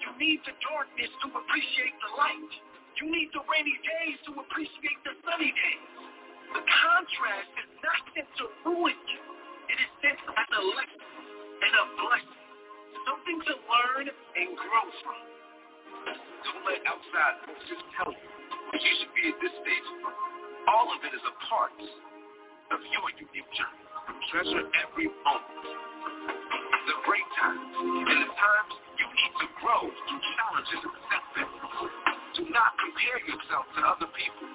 You 0.00 0.08
need 0.16 0.40
the 0.48 0.56
darkness 0.56 1.12
to 1.20 1.26
appreciate 1.36 1.96
the 2.00 2.10
light. 2.16 2.52
You 2.96 3.12
need 3.12 3.28
the 3.36 3.44
rainy 3.44 3.76
days 3.84 4.16
to 4.24 4.40
appreciate 4.40 5.00
the 5.04 5.20
sunny 5.20 5.52
days. 5.52 6.11
The 6.54 6.62
contrast 6.64 7.50
is 7.60 7.70
not 7.84 8.00
sent 8.14 8.28
to 8.40 8.44
ruin 8.66 8.96
you. 9.08 9.22
It 9.72 9.78
is 9.80 9.90
sent 10.04 10.18
as 10.20 10.48
a 10.52 10.62
lesson 10.76 11.02
and 11.64 11.72
a 11.76 11.84
blessing. 12.00 12.42
Something 13.08 13.38
to 13.48 13.54
learn 13.68 14.06
and 14.12 14.50
grow 14.56 14.86
from. 15.04 15.20
Don't 16.44 16.64
let 16.66 16.82
outside 16.86 17.34
voices 17.46 17.82
tell 17.96 18.12
you 18.12 18.28
what 18.72 18.80
you 18.82 18.92
should 19.00 19.14
be 19.16 19.24
at 19.32 19.38
this 19.42 19.54
stage. 19.62 19.88
All 20.68 20.88
of 20.92 21.00
it 21.04 21.12
is 21.16 21.24
a 21.24 21.34
part 21.48 21.76
of 22.72 22.80
your 22.92 23.06
unique 23.18 23.50
journey. 23.56 23.84
Treasure 24.32 24.64
every 24.84 25.08
moment 25.24 25.64
The 26.88 26.96
great 27.06 27.28
times 27.38 27.74
and 27.76 28.20
the 28.22 28.30
times 28.34 28.72
you 28.98 29.06
need 29.08 29.34
to 29.40 29.48
grow 29.62 29.82
through 29.88 30.22
challenges 30.36 30.80
and 30.84 30.96
setbacks. 31.08 31.58
Do 32.38 32.42
not 32.52 32.72
compare 32.80 33.20
yourself 33.26 33.66
to 33.76 33.80
other 33.84 34.10
people. 34.14 34.48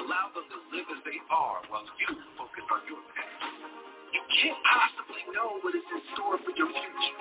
Allow 0.00 0.32
them 0.32 0.48
to 0.48 0.58
live 0.72 0.88
as 0.96 1.00
they 1.04 1.20
are 1.28 1.60
while 1.68 1.84
you 1.84 2.08
focus 2.32 2.64
on 2.72 2.80
your 2.88 3.04
past. 3.12 3.52
You 4.16 4.22
can't 4.32 4.56
possibly 4.64 5.28
know 5.36 5.60
what 5.60 5.76
is 5.76 5.84
in 5.92 6.00
store 6.16 6.40
for 6.40 6.52
your 6.56 6.72
future. 6.72 7.20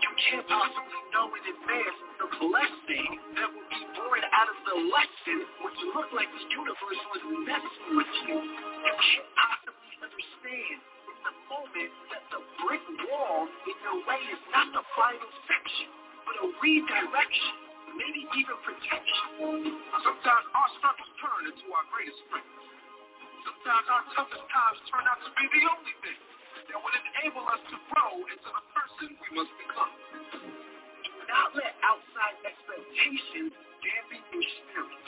You 0.00 0.10
can't 0.24 0.48
possibly 0.48 1.00
know 1.12 1.28
in 1.36 1.44
advance 1.52 1.98
the 2.16 2.28
blessing 2.40 3.08
that 3.36 3.48
will 3.52 3.68
be 3.68 3.82
born 3.92 4.24
out 4.24 4.48
of 4.48 4.56
the 4.56 4.76
lesson 4.88 5.38
which 5.68 5.78
looked 5.92 6.16
like 6.16 6.32
the 6.32 6.44
universe 6.48 7.02
was 7.12 7.22
messing 7.44 7.92
with 7.92 8.12
you. 8.24 8.40
You 8.40 8.94
can't 9.04 9.28
possibly 9.36 9.92
understand 10.00 10.80
in 10.80 11.18
the 11.28 11.34
moment 11.52 11.92
that 12.08 12.24
the 12.32 12.40
brick 12.64 12.84
wall 13.04 13.52
in 13.68 13.76
your 13.84 14.00
way 14.08 14.22
is 14.32 14.40
not 14.48 14.72
the 14.72 14.80
final 14.96 15.28
section, 15.44 15.92
but 16.24 16.40
a 16.40 16.46
redirection 16.56 17.64
maybe 17.94 18.26
even 18.26 18.58
protection. 18.66 19.22
Sometimes 20.02 20.46
our 20.50 20.70
our 21.74 21.86
greatest 21.90 22.18
strengths. 22.26 22.66
Sometimes 23.44 23.86
our 23.90 24.04
toughest 24.14 24.46
times 24.50 24.78
turn 24.88 25.04
out 25.10 25.20
to 25.26 25.30
be 25.34 25.44
the 25.50 25.62
only 25.66 25.94
thing 26.06 26.20
that 26.70 26.78
will 26.78 26.94
enable 26.96 27.44
us 27.50 27.62
to 27.70 27.76
grow 27.92 28.12
into 28.26 28.48
the 28.50 28.64
person 28.74 29.06
we 29.18 29.28
must 29.34 29.52
become. 29.58 29.94
Do 31.04 31.10
not 31.28 31.50
let 31.58 31.74
outside 31.82 32.36
expectations 32.46 33.52
dampen 33.82 34.20
your 34.32 34.46
spirit 34.62 35.04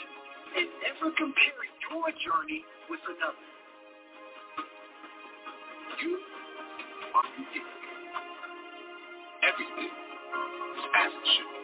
and 0.59 0.67
never 0.83 1.09
compare 1.15 1.63
your 1.91 2.07
journey 2.21 2.63
with 2.91 3.01
another. 3.07 3.47
You 6.03 6.19
are 7.15 7.29
unique. 7.39 7.73
Everything 9.45 9.91
is 9.91 10.85
as 10.97 11.13
it 11.13 11.27
should 11.37 11.51
be. 11.51 11.59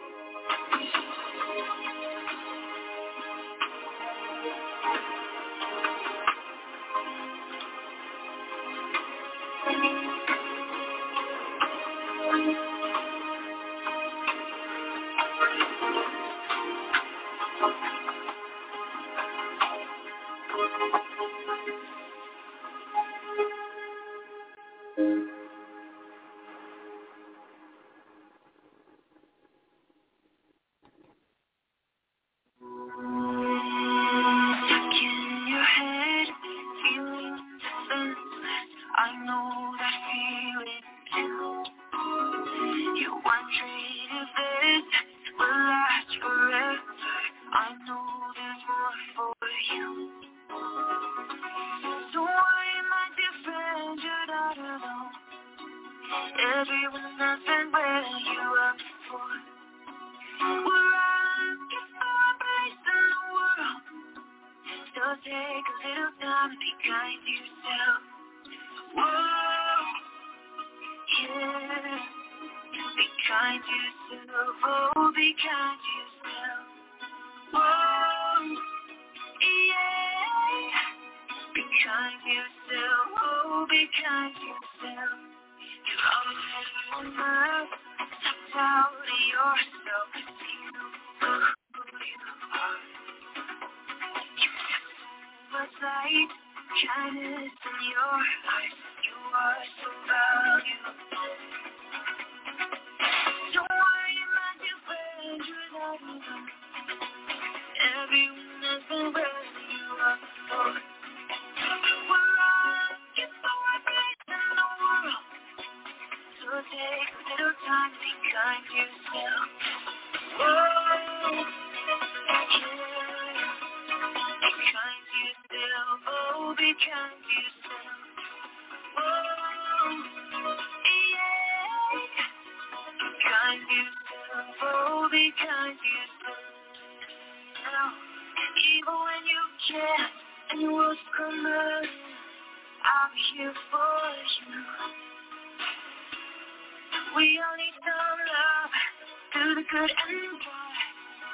I 39.03 39.11
know 39.25 39.62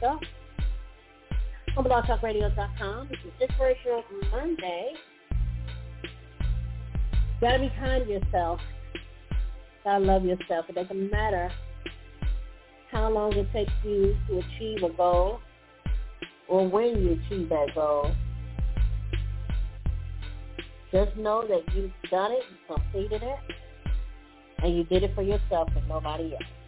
Show 0.00 0.18
on 1.76 1.84
blogtalkradio.com. 1.84 3.08
This 3.08 3.18
is 3.18 3.32
Inspirational 3.38 4.02
Monday. 4.32 4.92
You 6.02 7.40
gotta 7.42 7.58
be 7.58 7.70
kind 7.78 8.06
to 8.06 8.10
yourself. 8.10 8.60
You 8.94 9.00
Gotta 9.84 10.04
love 10.04 10.24
yourself. 10.24 10.64
It 10.70 10.74
doesn't 10.74 11.10
matter 11.10 11.52
how 12.90 13.10
long 13.10 13.34
it 13.34 13.46
takes 13.52 13.72
you 13.84 14.16
to 14.28 14.38
achieve 14.38 14.82
a 14.84 14.88
goal 14.96 15.40
or 16.48 16.66
when 16.66 16.96
you 16.96 17.20
achieve 17.26 17.50
that 17.50 17.74
goal. 17.74 18.10
Just 20.92 21.14
know 21.16 21.46
that 21.46 21.74
you've 21.74 21.92
done 22.10 22.32
it, 22.32 22.42
you 22.50 22.74
completed 22.74 23.22
it, 23.22 23.38
and 24.62 24.74
you 24.74 24.84
did 24.84 25.02
it 25.02 25.14
for 25.14 25.22
yourself 25.22 25.68
and 25.76 25.86
nobody 25.86 26.32
else. 26.32 26.59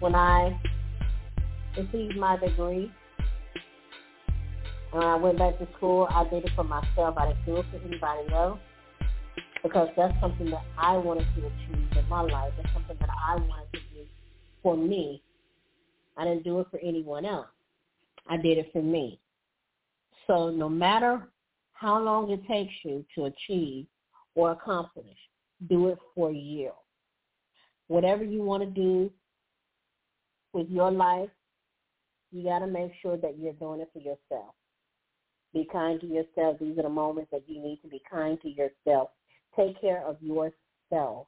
When 0.00 0.14
I 0.14 0.58
received 1.76 2.16
my 2.16 2.36
degree, 2.36 2.92
and 4.92 5.04
I 5.04 5.16
went 5.16 5.38
back 5.38 5.58
to 5.58 5.68
school, 5.76 6.06
I 6.10 6.28
did 6.28 6.44
it 6.44 6.50
for 6.54 6.64
myself. 6.64 7.16
I 7.16 7.28
didn't 7.28 7.44
do 7.44 7.56
it 7.56 7.66
for 7.70 7.76
anybody 7.84 8.32
else 8.32 8.58
because 9.62 9.88
that's 9.96 10.14
something 10.20 10.50
that 10.50 10.62
I 10.78 10.96
wanted 10.96 11.26
to 11.34 11.46
achieve 11.46 11.96
in 11.96 12.08
my 12.08 12.22
life. 12.22 12.52
It's 12.58 12.72
something 12.72 12.96
that 13.00 13.10
I 13.10 13.36
wanted 13.36 13.72
to 13.72 13.78
do 13.92 14.06
for 14.62 14.76
me. 14.76 15.22
I 16.16 16.24
didn't 16.24 16.44
do 16.44 16.60
it 16.60 16.68
for 16.70 16.78
anyone 16.78 17.24
else. 17.24 17.48
I 18.28 18.36
did 18.36 18.58
it 18.58 18.70
for 18.72 18.82
me. 18.82 19.18
So 20.26 20.50
no 20.50 20.68
matter 20.68 21.28
how 21.72 22.00
long 22.00 22.30
it 22.30 22.46
takes 22.46 22.72
you 22.82 23.04
to 23.14 23.26
achieve 23.26 23.86
or 24.34 24.52
accomplish, 24.52 25.16
do 25.68 25.88
it 25.88 25.98
for 26.14 26.30
you. 26.30 26.70
Whatever 27.88 28.24
you 28.24 28.42
want 28.42 28.62
to 28.62 28.70
do 28.70 29.10
with 30.58 30.68
your 30.68 30.90
life, 30.90 31.30
you 32.32 32.42
got 32.42 32.58
to 32.58 32.66
make 32.66 32.90
sure 33.00 33.16
that 33.16 33.38
you're 33.38 33.52
doing 33.54 33.80
it 33.80 33.88
for 33.92 34.00
yourself. 34.00 34.54
Be 35.54 35.66
kind 35.72 36.00
to 36.00 36.06
yourself. 36.06 36.58
These 36.60 36.76
are 36.78 36.82
the 36.82 36.88
moments 36.88 37.30
that 37.30 37.44
you 37.46 37.62
need 37.62 37.80
to 37.82 37.88
be 37.88 38.02
kind 38.10 38.38
to 38.42 38.48
yourself. 38.48 39.10
Take 39.56 39.80
care 39.80 40.04
of 40.04 40.16
yourself. 40.20 41.26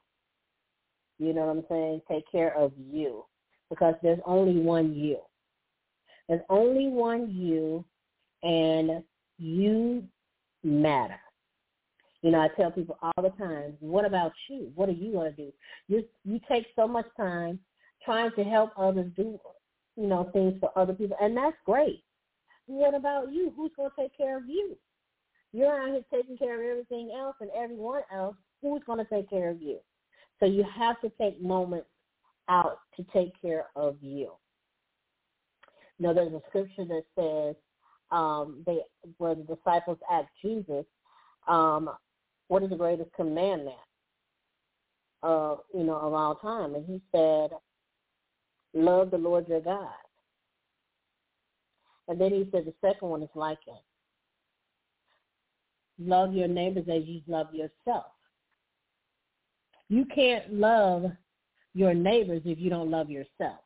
You 1.17 1.33
know 1.33 1.45
what 1.45 1.57
I'm 1.57 1.65
saying? 1.69 2.01
Take 2.11 2.29
care 2.31 2.55
of 2.55 2.73
you 2.77 3.25
because 3.69 3.95
there's 4.03 4.19
only 4.25 4.59
one 4.59 4.93
you. 4.93 5.19
There's 6.27 6.41
only 6.49 6.87
one 6.87 7.31
you 7.31 7.85
and 8.43 9.03
you 9.37 10.03
matter. 10.63 11.19
You 12.21 12.31
know, 12.31 12.39
I 12.39 12.49
tell 12.49 12.69
people 12.69 12.97
all 13.01 13.23
the 13.23 13.31
time, 13.43 13.75
what 13.79 14.05
about 14.05 14.33
you? 14.49 14.71
What 14.75 14.89
are 14.89 14.93
you 14.93 15.13
going 15.13 15.31
to 15.31 15.37
do? 15.37 15.51
You 15.87 16.03
you 16.23 16.39
take 16.47 16.65
so 16.75 16.87
much 16.87 17.05
time 17.17 17.59
trying 18.03 18.31
to 18.35 18.43
help 18.43 18.71
others 18.77 19.11
do, 19.15 19.39
you 19.95 20.07
know, 20.07 20.29
things 20.33 20.55
for 20.59 20.71
other 20.77 20.93
people, 20.93 21.17
and 21.21 21.35
that's 21.35 21.57
great. 21.65 22.03
What 22.65 22.93
about 22.95 23.31
you? 23.31 23.51
Who's 23.55 23.71
going 23.75 23.89
to 23.89 24.01
take 24.01 24.15
care 24.17 24.37
of 24.37 24.47
you? 24.47 24.77
You're 25.53 25.81
out 25.81 25.89
here 25.89 26.03
taking 26.13 26.37
care 26.37 26.55
of 26.55 26.69
everything 26.69 27.11
else 27.17 27.35
and 27.41 27.49
everyone 27.55 28.03
else. 28.13 28.35
Who's 28.61 28.81
going 28.85 28.99
to 28.99 29.09
take 29.11 29.29
care 29.29 29.49
of 29.49 29.61
you? 29.61 29.79
So 30.39 30.45
you 30.45 30.63
have 30.77 30.99
to 31.01 31.11
take 31.19 31.41
moments 31.41 31.87
out 32.49 32.79
to 32.95 33.05
take 33.13 33.33
care 33.41 33.65
of 33.75 33.97
you. 34.01 34.31
Know, 35.99 36.13
there's 36.13 36.33
a 36.33 36.41
scripture 36.49 36.85
that 36.85 37.03
says, 37.15 37.55
um, 38.11 38.63
they 38.65 38.79
where 39.17 39.35
the 39.35 39.43
disciples 39.43 39.97
asked 40.11 40.29
Jesus, 40.41 40.85
um, 41.47 41.89
what 42.47 42.63
is 42.63 42.69
the 42.69 42.75
greatest 42.75 43.11
commandment 43.13 43.77
uh, 45.23 45.55
you 45.73 45.83
know, 45.83 45.95
of 45.95 46.13
all 46.13 46.35
time? 46.35 46.75
And 46.75 46.85
he 46.85 47.01
said, 47.11 47.51
Love 48.73 49.11
the 49.11 49.17
Lord 49.17 49.47
your 49.47 49.61
God. 49.61 49.87
And 52.07 52.19
then 52.19 52.31
he 52.31 52.47
said 52.51 52.65
the 52.65 52.73
second 52.81 53.09
one 53.09 53.21
is 53.21 53.29
like 53.35 53.59
it. 53.67 53.83
Love 55.99 56.33
your 56.33 56.47
neighbors 56.47 56.85
as 56.89 57.03
you 57.05 57.21
love 57.27 57.53
yourself. 57.53 58.05
You 59.89 60.05
can't 60.05 60.53
love 60.53 61.05
your 61.73 61.93
neighbors 61.93 62.41
if 62.45 62.59
you 62.59 62.69
don't 62.69 62.89
love 62.89 63.09
yourself. 63.09 63.59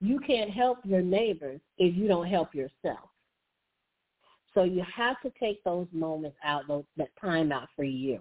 You 0.00 0.20
can't 0.20 0.50
help 0.50 0.78
your 0.84 1.02
neighbors 1.02 1.60
if 1.78 1.96
you 1.96 2.08
don't 2.08 2.26
help 2.26 2.54
yourself. 2.54 3.08
So 4.52 4.62
you 4.62 4.84
have 4.94 5.20
to 5.22 5.32
take 5.40 5.62
those 5.64 5.88
moments 5.92 6.36
out, 6.44 6.68
those, 6.68 6.84
that 6.96 7.08
time 7.20 7.52
out 7.52 7.68
for 7.74 7.84
you. 7.84 8.20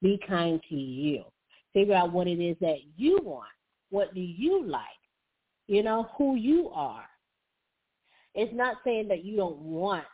Be 0.00 0.20
kind 0.26 0.60
to 0.68 0.74
you. 0.74 1.24
Figure 1.72 1.94
out 1.94 2.12
what 2.12 2.28
it 2.28 2.40
is 2.40 2.56
that 2.60 2.78
you 2.96 3.18
want. 3.22 3.48
What 3.90 4.14
do 4.14 4.20
you 4.20 4.64
like? 4.64 4.82
You 5.68 5.82
know, 5.82 6.08
who 6.16 6.34
you 6.34 6.70
are. 6.74 7.04
It's 8.34 8.54
not 8.54 8.78
saying 8.84 9.08
that 9.08 9.24
you 9.24 9.36
don't 9.36 9.58
want 9.58 10.04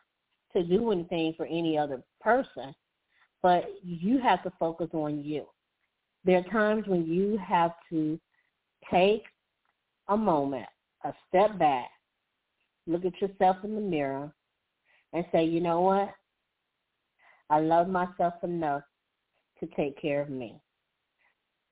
to 0.52 0.64
do 0.64 0.90
anything 0.90 1.32
for 1.36 1.46
any 1.46 1.78
other 1.78 2.02
person, 2.20 2.74
but 3.40 3.64
you 3.82 4.18
have 4.18 4.42
to 4.42 4.52
focus 4.58 4.88
on 4.92 5.22
you. 5.22 5.46
There 6.24 6.38
are 6.38 6.50
times 6.50 6.86
when 6.86 7.06
you 7.06 7.38
have 7.38 7.72
to 7.90 8.18
take 8.90 9.22
a 10.08 10.16
moment, 10.16 10.66
a 11.04 11.12
step 11.28 11.58
back, 11.58 11.88
look 12.86 13.04
at 13.04 13.20
yourself 13.20 13.58
in 13.62 13.74
the 13.76 13.80
mirror, 13.80 14.32
and 15.12 15.24
say, 15.30 15.44
you 15.44 15.60
know 15.60 15.82
what? 15.82 16.10
I 17.50 17.60
love 17.60 17.88
myself 17.88 18.34
enough 18.42 18.82
to 19.60 19.66
take 19.76 20.00
care 20.00 20.22
of 20.22 20.30
me. 20.30 20.60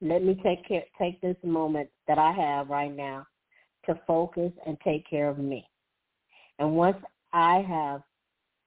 Let 0.00 0.22
me 0.22 0.38
take 0.42 0.66
care, 0.68 0.84
take 0.98 1.20
this 1.20 1.36
moment 1.42 1.88
that 2.06 2.18
I 2.18 2.32
have 2.32 2.68
right 2.68 2.94
now 2.94 3.26
to 3.86 3.98
focus 4.06 4.52
and 4.66 4.76
take 4.84 5.08
care 5.08 5.28
of 5.28 5.38
me. 5.38 5.68
And 6.58 6.74
once 6.74 6.98
I 7.32 7.64
have 7.68 8.02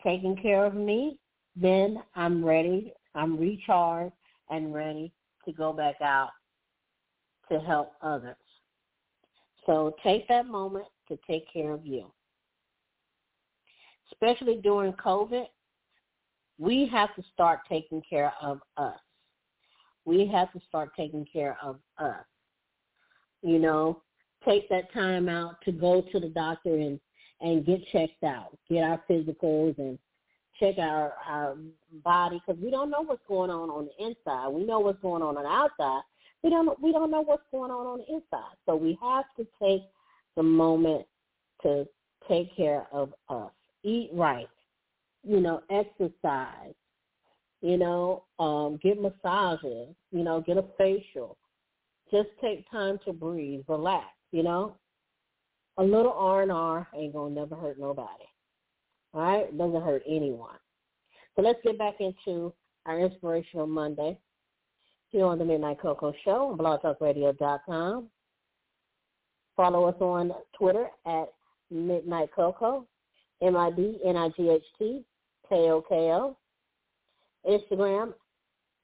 taken 0.03 0.36
care 0.36 0.66
of 0.66 0.74
me, 0.74 1.20
then 1.55 2.03
I'm 2.16 2.43
ready, 2.43 2.93
I'm 3.13 3.38
recharged 3.38 4.13
and 4.49 4.74
ready 4.74 5.11
to 5.45 5.53
go 5.53 5.72
back 5.72 6.01
out 6.01 6.32
to 7.49 7.59
help 7.59 7.93
others. 8.01 8.36
So 9.66 9.95
take 10.03 10.28
that 10.28 10.47
moment 10.47 10.86
to 11.07 11.18
take 11.28 11.51
care 11.51 11.72
of 11.72 11.86
you. 11.86 12.11
Especially 14.11 14.57
during 14.61 14.93
COVID, 14.93 15.45
we 16.57 16.88
have 16.91 17.13
to 17.16 17.24
start 17.34 17.61
taking 17.68 18.01
care 18.07 18.34
of 18.41 18.59
us. 18.78 18.99
We 20.05 20.28
have 20.28 20.51
to 20.53 20.59
start 20.68 20.91
taking 20.95 21.26
care 21.32 21.57
of 21.61 21.80
us. 21.97 22.24
You 23.41 23.59
know, 23.59 24.01
take 24.46 24.70
that 24.70 24.93
time 24.93 25.28
out 25.28 25.56
to 25.66 25.72
go 25.72 26.02
to 26.12 26.20
the 26.20 26.30
doctor 26.30 26.76
and 26.76 27.00
and 27.41 27.66
get 27.66 27.86
checked 27.91 28.24
out, 28.24 28.58
get 28.70 28.84
our 28.84 29.02
physicals 29.10 29.78
and 29.78 30.00
check 30.60 30.78
our 30.78 31.14
our 31.28 31.58
body 32.04 32.41
because 32.46 32.62
we 32.62 32.72
don't 32.72 32.89
know 32.89 33.02
what's 33.02 33.22
going 33.28 33.50
on 33.50 33.70
on 33.70 33.88
the 33.88 34.06
inside. 34.06 34.50
We 34.50 34.64
know 34.64 34.80
what's 34.80 35.02
going 35.02 35.22
on 35.22 35.38
on 35.38 35.43
the 35.43 35.50
outside. 35.50 36.02
We 36.43 36.50
don't 36.50 36.82
we 36.82 36.91
don't 36.91 37.12
know 37.12 37.22
what's 37.22 37.43
going 37.52 37.72
on 37.72 37.86
on 37.86 38.00
the 38.00 38.14
inside. 38.14 38.56
So 38.66 38.76
we 38.76 38.98
have 39.02 39.26
to 39.38 39.48
take 39.62 39.84
the 40.36 40.43
moment 40.43 41.06
to 41.64 41.88
take 42.28 42.56
care 42.56 42.88
of 42.91 43.14
us. 43.30 43.52
Eat 43.84 44.10
right. 44.14 44.48
You 45.24 45.39
know, 45.39 45.62
exercise. 45.70 46.74
You 47.62 47.78
know, 47.78 48.24
um, 48.39 48.80
get 48.84 49.02
massages. 49.02 49.96
You 50.12 50.24
know, 50.24 50.41
get 50.41 50.58
a 50.58 50.66
facial. 50.78 51.38
Just 52.12 52.30
take 52.39 52.70
time 52.70 53.00
to 53.06 53.14
breathe, 53.14 53.64
relax. 53.68 54.06
You 54.36 54.44
know, 54.44 54.76
a 55.78 55.84
little 55.84 56.12
R 56.12 56.42
and 56.42 56.52
R 56.52 56.86
ain't 56.94 57.14
gonna 57.14 57.34
never 57.34 57.56
hurt 57.56 57.80
nobody. 57.80 58.26
All 59.14 59.22
right, 59.22 59.58
doesn't 59.58 59.82
hurt 59.82 60.04
anyone. 60.06 60.58
So 61.38 61.42
let's 61.42 61.60
get 61.64 61.78
back 61.78 62.02
into 62.02 62.54
our 62.86 63.00
inspirational 63.00 63.66
Monday 63.66 64.20
here 65.08 65.24
on 65.24 65.40
the 65.40 65.46
Midnight 65.46 65.80
Koko 65.82 66.14
Show 66.26 66.50
on 66.52 66.58
blogtalkradio.com. 66.58 68.10
Follow 69.56 69.86
us 69.86 69.96
on 70.02 70.34
Twitter 70.58 70.88
at 71.06 71.32
Midnight 71.72 72.28
Koko, 72.36 72.86
M-I-D-N-I-G-H-T, 73.42 75.06
K-O-K-O. 75.48 76.38
Instagram, 77.48 78.14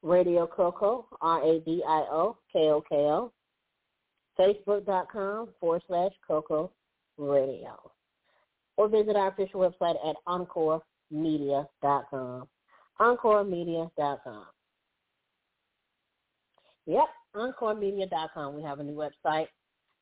Radio 0.02 0.48
Koko, 0.48 1.08
R-A-D-I-O, 1.20 2.38
K-O-K-O. 2.54 3.34
Facebook.com 4.42 5.50
forward 5.60 5.84
slash 5.88 6.12
Koko 6.28 6.72
Radio. 7.18 7.80
Or 8.78 8.88
visit 8.90 9.16
our 9.16 9.30
official 9.30 9.62
website 9.62 9.96
at 10.08 10.16
encoremedia.com. 10.28 12.48
Encoremedia.com. 13.00 14.46
Yep, 16.88 17.06
encoremedia.com. 17.36 18.56
We 18.56 18.64
have 18.64 18.80
a 18.80 18.84
new 18.84 18.96
website 18.96 19.46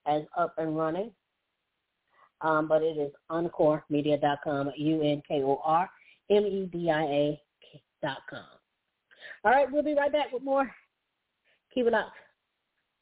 as 0.08 0.22
up 0.38 0.54
and 0.58 0.78
running. 0.78 1.12
Um, 2.42 2.70
but 2.70 2.82
it 2.82 2.98
is 2.98 3.12
encoremedia.com, 3.30 4.72
U-N-K-O-R-M-E-D-I-A 4.78 5.82
dot 8.02 8.20
com. 8.30 8.46
All 9.44 9.52
right, 9.52 9.70
we'll 9.70 9.84
be 9.84 9.94
right 9.94 10.10
back 10.12 10.32
with 10.32 10.44
more. 10.44 10.74
Keep 11.74 11.88
it 11.88 11.94
up. 11.94 12.14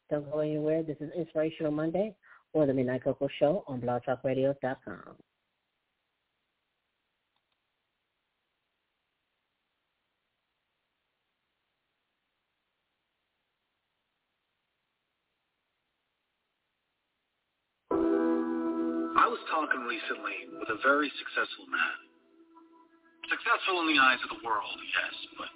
Don't 0.10 0.32
go 0.32 0.40
anywhere. 0.40 0.84
This 0.84 0.98
is 1.02 1.12
Inspirational 1.18 1.72
Monday 1.72 2.16
or 2.54 2.66
the 2.66 2.74
Midnight 2.74 3.04
Koko 3.04 3.28
Show 3.40 3.64
on 3.68 3.82
blogtalkradio.com. 3.82 5.16
I 19.18 19.28
was 19.28 19.40
talking 19.52 19.82
recently 19.82 20.48
with 20.58 20.70
a 20.70 20.80
very 20.88 21.12
successful 21.20 21.68
man. 21.68 21.98
Successful 23.28 23.82
in 23.82 23.88
the 23.92 24.00
eyes 24.00 24.20
of 24.24 24.40
the 24.40 24.48
world, 24.48 24.80
yes, 24.88 25.16
but 25.36 25.52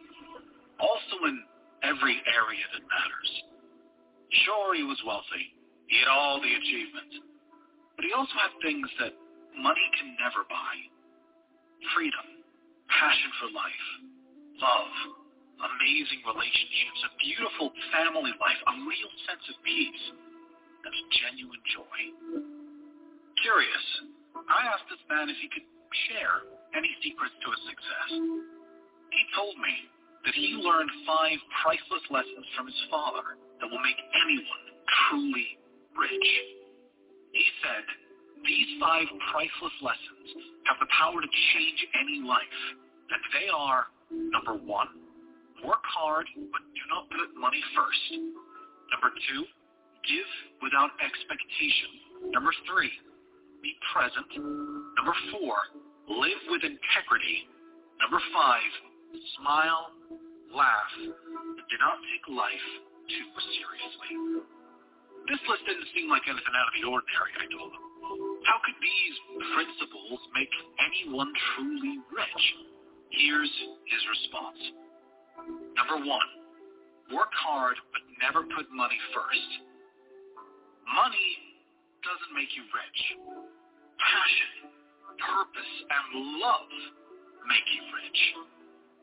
also 0.83 1.23
in 1.23 1.39
every 1.83 2.19
area 2.27 2.65
that 2.73 2.83
matters. 2.83 3.50
Sure, 4.31 4.75
he 4.75 4.83
was 4.83 4.99
wealthy. 5.03 5.51
He 5.91 5.99
had 5.99 6.07
all 6.07 6.39
the 6.39 6.53
achievements. 6.55 7.19
But 7.95 8.07
he 8.07 8.11
also 8.15 8.31
had 8.39 8.55
things 8.63 8.87
that 9.03 9.11
money 9.59 9.87
can 9.99 10.15
never 10.23 10.47
buy. 10.47 10.75
Freedom, 11.91 12.39
passion 12.87 13.31
for 13.41 13.49
life, 13.51 13.87
love, 14.63 14.95
amazing 15.59 16.23
relationships, 16.23 16.99
a 17.05 17.11
beautiful 17.19 17.73
family 17.91 18.31
life, 18.39 18.61
a 18.71 18.75
real 18.87 19.11
sense 19.27 19.43
of 19.51 19.57
peace, 19.67 20.03
and 20.85 20.93
genuine 21.21 21.61
joy. 21.75 21.97
Curious, 23.43 23.85
I 24.47 24.71
asked 24.71 24.87
this 24.87 25.01
man 25.09 25.27
if 25.27 25.37
he 25.43 25.49
could 25.51 25.67
share 26.07 26.47
any 26.77 26.89
secrets 27.03 27.35
to 27.43 27.47
his 27.51 27.61
success. 27.67 28.09
He 29.11 29.23
told 29.35 29.59
me 29.59 29.75
that 30.23 30.33
he 30.37 30.55
learned 30.61 30.89
five 31.03 31.37
priceless 31.61 32.05
lessons 32.09 32.47
from 32.55 32.69
his 32.69 32.81
father 32.87 33.35
that 33.61 33.69
will 33.69 33.81
make 33.85 34.01
anyone 34.25 34.63
truly 35.07 35.47
rich. 35.95 36.29
He 37.31 37.45
said, 37.63 37.85
these 38.43 38.81
five 38.81 39.05
priceless 39.31 39.77
lessons 39.85 40.27
have 40.65 40.81
the 40.81 40.89
power 40.97 41.21
to 41.21 41.29
change 41.53 41.79
any 41.95 42.25
life. 42.25 42.59
And 43.13 43.21
they 43.31 43.47
are, 43.53 43.85
number 44.09 44.57
one, 44.57 44.89
work 45.63 45.83
hard, 45.85 46.25
but 46.35 46.63
do 46.73 46.83
not 46.89 47.05
put 47.13 47.37
money 47.37 47.61
first. 47.77 48.03
Number 48.91 49.13
two, 49.29 49.45
give 50.09 50.29
without 50.63 50.91
expectation. 50.99 52.33
Number 52.33 52.51
three, 52.65 52.91
be 53.61 53.77
present. 53.93 54.27
Number 54.97 55.15
four, 55.31 55.55
live 56.09 56.41
with 56.49 56.65
integrity. 56.65 57.45
Number 58.01 58.19
five, 58.33 58.71
smile, 59.37 59.93
laugh, 60.55 60.93
and 60.99 61.65
do 61.67 61.75
not 61.79 61.97
take 62.11 62.25
life 62.31 62.67
too 63.07 63.27
seriously. 63.55 64.11
This 65.29 65.41
list 65.47 65.63
didn't 65.67 65.89
seem 65.95 66.09
like 66.09 66.25
anything 66.27 66.55
out 66.55 66.67
of 66.67 66.75
the 66.75 66.85
ordinary, 66.87 67.33
I 67.37 67.45
told 67.51 67.71
him. 67.71 67.83
How 68.43 68.57
could 68.65 68.77
these 68.81 69.15
principles 69.53 70.19
make 70.33 70.51
anyone 70.81 71.31
truly 71.55 72.01
rich? 72.11 72.43
Here's 73.11 73.53
his 73.85 74.03
response. 74.09 74.61
Number 75.77 76.03
one, 76.03 76.29
work 77.13 77.31
hard 77.35 77.77
but 77.93 78.03
never 78.19 78.43
put 78.55 78.67
money 78.71 78.97
first. 79.13 79.51
Money 80.89 81.31
doesn't 82.03 82.33
make 82.33 82.51
you 82.57 82.65
rich. 82.73 82.99
Passion, 84.01 84.73
purpose, 85.21 85.73
and 85.87 86.39
love 86.41 86.71
make 87.47 87.67
you 87.71 87.83
rich. 87.93 88.19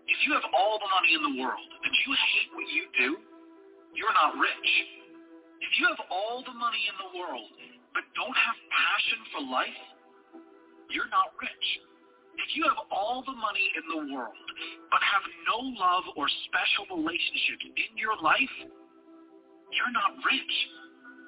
If 0.09 0.19
you 0.25 0.33
have 0.33 0.49
all 0.57 0.81
the 0.81 0.89
money 0.89 1.13
in 1.13 1.23
the 1.23 1.35
world 1.37 1.69
and 1.85 1.93
you 1.93 2.11
hate 2.17 2.51
what 2.57 2.69
you 2.73 2.85
do, 2.97 3.09
you're 3.93 4.17
not 4.17 4.41
rich. 4.41 4.71
If 5.61 5.77
you 5.77 5.85
have 5.93 6.01
all 6.09 6.41
the 6.41 6.57
money 6.57 6.81
in 6.89 6.97
the 6.97 7.11
world 7.13 7.53
but 7.93 8.09
don't 8.17 8.33
have 8.33 8.57
passion 8.73 9.21
for 9.37 9.41
life, 9.53 9.83
you're 10.89 11.13
not 11.13 11.37
rich. 11.37 11.67
If 12.41 12.57
you 12.57 12.65
have 12.65 12.81
all 12.89 13.21
the 13.21 13.37
money 13.37 13.69
in 13.77 13.85
the 13.85 14.03
world 14.17 14.49
but 14.89 15.05
have 15.05 15.25
no 15.45 15.61
love 15.77 16.09
or 16.17 16.25
special 16.49 16.89
relationships 16.97 17.69
in 17.77 17.93
your 18.01 18.17
life, 18.25 18.57
you're 19.77 19.93
not 19.93 20.17
rich. 20.25 20.55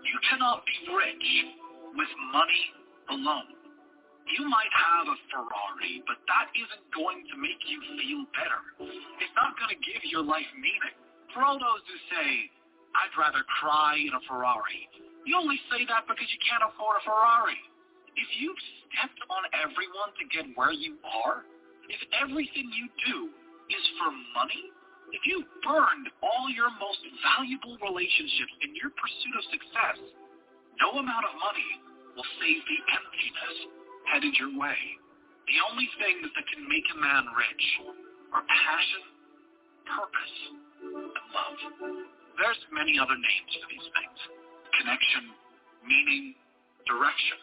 You 0.09 0.17
cannot 0.25 0.65
be 0.65 0.77
rich 0.89 1.29
with 2.01 2.11
money 2.33 2.65
alone. 3.13 3.60
You 4.31 4.47
might 4.47 4.71
have 4.71 5.11
a 5.11 5.19
Ferrari, 5.27 6.07
but 6.07 6.23
that 6.31 6.55
isn't 6.55 6.87
going 6.95 7.27
to 7.35 7.37
make 7.41 7.59
you 7.67 7.83
feel 7.99 8.23
better. 8.31 8.63
It's 9.19 9.35
not 9.35 9.59
going 9.59 9.75
to 9.75 9.81
give 9.83 10.07
your 10.07 10.23
life 10.23 10.47
meaning. 10.55 10.95
For 11.35 11.43
all 11.43 11.59
those 11.59 11.83
who 11.91 11.99
say, 12.15 12.31
I'd 12.95 13.15
rather 13.19 13.43
cry 13.59 13.99
in 13.99 14.15
a 14.15 14.23
Ferrari, 14.31 14.87
you 15.27 15.35
only 15.35 15.59
say 15.67 15.83
that 15.91 16.07
because 16.07 16.31
you 16.31 16.41
can't 16.47 16.63
afford 16.63 16.99
a 16.99 17.03
Ferrari. 17.03 17.59
If 18.15 18.29
you've 18.39 18.63
stepped 18.87 19.19
on 19.31 19.43
everyone 19.51 20.15
to 20.15 20.25
get 20.31 20.47
where 20.55 20.75
you 20.75 20.99
are, 21.27 21.43
if 21.91 21.99
everything 22.23 22.71
you 22.71 22.87
do 23.11 23.35
is 23.71 23.85
for 23.99 24.11
money, 24.35 24.71
if 25.11 25.27
you've 25.27 25.47
burned 25.67 26.07
all 26.23 26.47
your 26.55 26.71
most 26.79 27.03
valuable 27.19 27.79
relationships 27.83 28.55
in 28.63 28.79
your 28.79 28.95
pursuit 28.95 29.35
of 29.35 29.45
success, 29.51 29.99
no 30.79 31.03
amount 31.03 31.27
of 31.27 31.35
money 31.39 31.71
will 32.15 32.27
save 32.39 32.63
the 32.63 32.79
emptiness 32.95 33.80
headed 34.09 34.35
your 34.39 34.53
way. 34.57 34.79
The 35.51 35.59
only 35.67 35.89
things 35.99 36.31
that 36.31 36.47
can 36.47 36.63
make 36.71 36.87
a 36.95 36.99
man 36.99 37.27
rich 37.35 37.67
are 38.33 38.45
passion, 38.47 39.03
purpose, 39.83 40.37
and 40.87 41.27
love. 41.35 41.59
There's 42.39 42.61
many 42.71 42.97
other 42.97 43.19
names 43.19 43.53
for 43.59 43.69
these 43.69 43.89
things. 43.91 44.19
Connection, 44.79 45.25
meaning, 45.83 46.39
direction. 46.87 47.39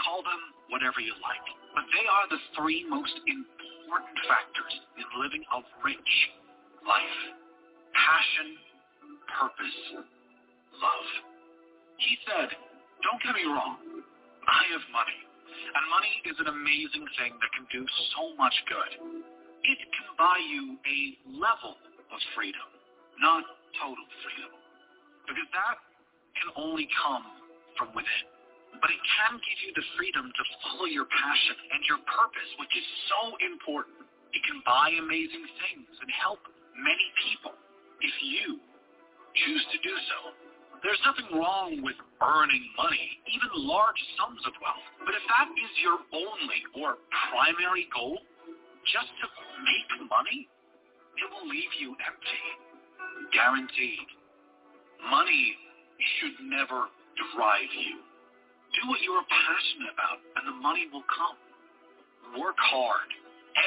Call 0.00 0.24
them 0.24 0.42
whatever 0.72 0.98
you 0.98 1.12
like. 1.20 1.46
But 1.76 1.86
they 1.92 2.06
are 2.08 2.26
the 2.32 2.40
three 2.56 2.82
most 2.88 3.14
important 3.28 4.18
factors 4.26 4.74
in 4.96 5.06
living 5.20 5.44
a 5.54 5.60
rich 5.84 6.12
life. 6.82 7.20
Passion, 7.92 8.58
purpose, 9.28 9.78
love. 10.80 11.08
He 12.00 12.18
said, 12.26 12.48
don't 13.04 13.20
get 13.22 13.36
me 13.36 13.46
wrong, 13.46 13.78
I 14.48 14.60
have 14.74 14.84
money. 14.90 15.20
And 15.74 15.82
money 15.90 16.14
is 16.26 16.36
an 16.40 16.48
amazing 16.50 17.06
thing 17.18 17.32
that 17.38 17.50
can 17.54 17.66
do 17.70 17.82
so 18.16 18.34
much 18.36 18.54
good. 18.68 18.92
It 19.64 19.80
can 19.80 20.08
buy 20.18 20.38
you 20.50 20.76
a 20.84 20.98
level 21.34 21.76
of 22.12 22.18
freedom, 22.36 22.68
not 23.18 23.42
total 23.80 24.06
freedom. 24.22 24.52
Because 25.24 25.48
that 25.56 25.76
can 26.36 26.50
only 26.60 26.86
come 27.00 27.24
from 27.80 27.90
within. 27.96 28.26
But 28.82 28.90
it 28.90 29.02
can 29.16 29.38
give 29.38 29.58
you 29.64 29.72
the 29.72 29.86
freedom 29.96 30.28
to 30.28 30.42
follow 30.66 30.86
your 30.90 31.06
passion 31.08 31.56
and 31.72 31.80
your 31.86 32.02
purpose, 32.04 32.50
which 32.58 32.74
is 32.74 32.86
so 33.08 33.20
important. 33.40 34.04
It 34.34 34.42
can 34.42 34.60
buy 34.66 34.90
amazing 34.98 35.46
things 35.62 35.88
and 36.02 36.10
help 36.10 36.42
many 36.74 37.06
people 37.22 37.54
if 38.02 38.14
you 38.20 38.58
choose 39.38 39.64
to 39.72 39.78
do 39.80 39.94
so. 40.10 40.18
There's 40.84 41.00
nothing 41.00 41.32
wrong 41.32 41.80
with 41.80 41.96
earning 42.20 42.64
money, 42.76 43.16
even 43.32 43.48
large 43.64 43.96
sums 44.20 44.44
of 44.44 44.52
wealth. 44.60 44.84
But 45.08 45.16
if 45.16 45.24
that 45.32 45.48
is 45.56 45.72
your 45.80 45.96
only 46.12 46.60
or 46.76 47.00
primary 47.32 47.88
goal, 47.88 48.20
just 48.92 49.08
to 49.24 49.26
make 49.64 49.88
money, 50.12 50.44
it 51.16 51.26
will 51.32 51.48
leave 51.48 51.72
you 51.80 51.96
empty. 52.04 52.44
Guaranteed. 53.32 54.08
Money 55.08 55.56
should 56.20 56.36
never 56.52 56.92
drive 57.32 57.72
you. 57.80 58.04
Do 58.76 58.92
what 58.92 59.00
you're 59.00 59.24
passionate 59.24 59.88
about, 59.96 60.20
and 60.36 60.44
the 60.52 60.56
money 60.60 60.84
will 60.92 61.08
come. 61.08 61.40
Work 62.36 62.60
hard 62.60 63.08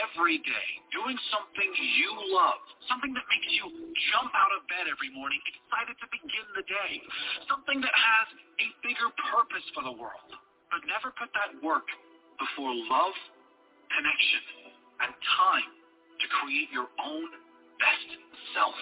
every 0.03 0.39
day 0.43 0.67
doing 0.91 1.15
something 1.31 1.69
you 1.97 2.11
love, 2.35 2.59
something 2.91 3.11
that 3.15 3.25
makes 3.31 3.49
you 3.55 3.65
jump 4.11 4.31
out 4.35 4.51
of 4.55 4.63
bed 4.67 4.87
every 4.91 5.11
morning 5.15 5.39
excited 5.47 5.95
to 5.99 6.07
begin 6.11 6.45
the 6.55 6.65
day, 6.67 6.99
something 7.47 7.79
that 7.79 7.95
has 7.95 8.27
a 8.59 8.67
bigger 8.83 9.09
purpose 9.31 9.63
for 9.71 9.83
the 9.83 9.95
world. 9.95 10.31
But 10.67 10.83
never 10.87 11.15
put 11.15 11.31
that 11.31 11.55
work 11.63 11.87
before 12.39 12.71
love, 12.75 13.15
connection, 13.89 14.43
and 15.07 15.11
time 15.11 15.71
to 16.19 16.25
create 16.41 16.69
your 16.73 16.89
own 16.99 17.29
best 17.79 18.09
self. 18.53 18.77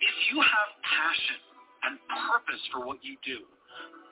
If 0.00 0.16
you 0.32 0.40
have 0.40 0.68
passion 0.82 1.40
and 1.84 1.92
purpose 2.30 2.62
for 2.72 2.86
what 2.86 3.02
you 3.04 3.18
do, 3.22 3.44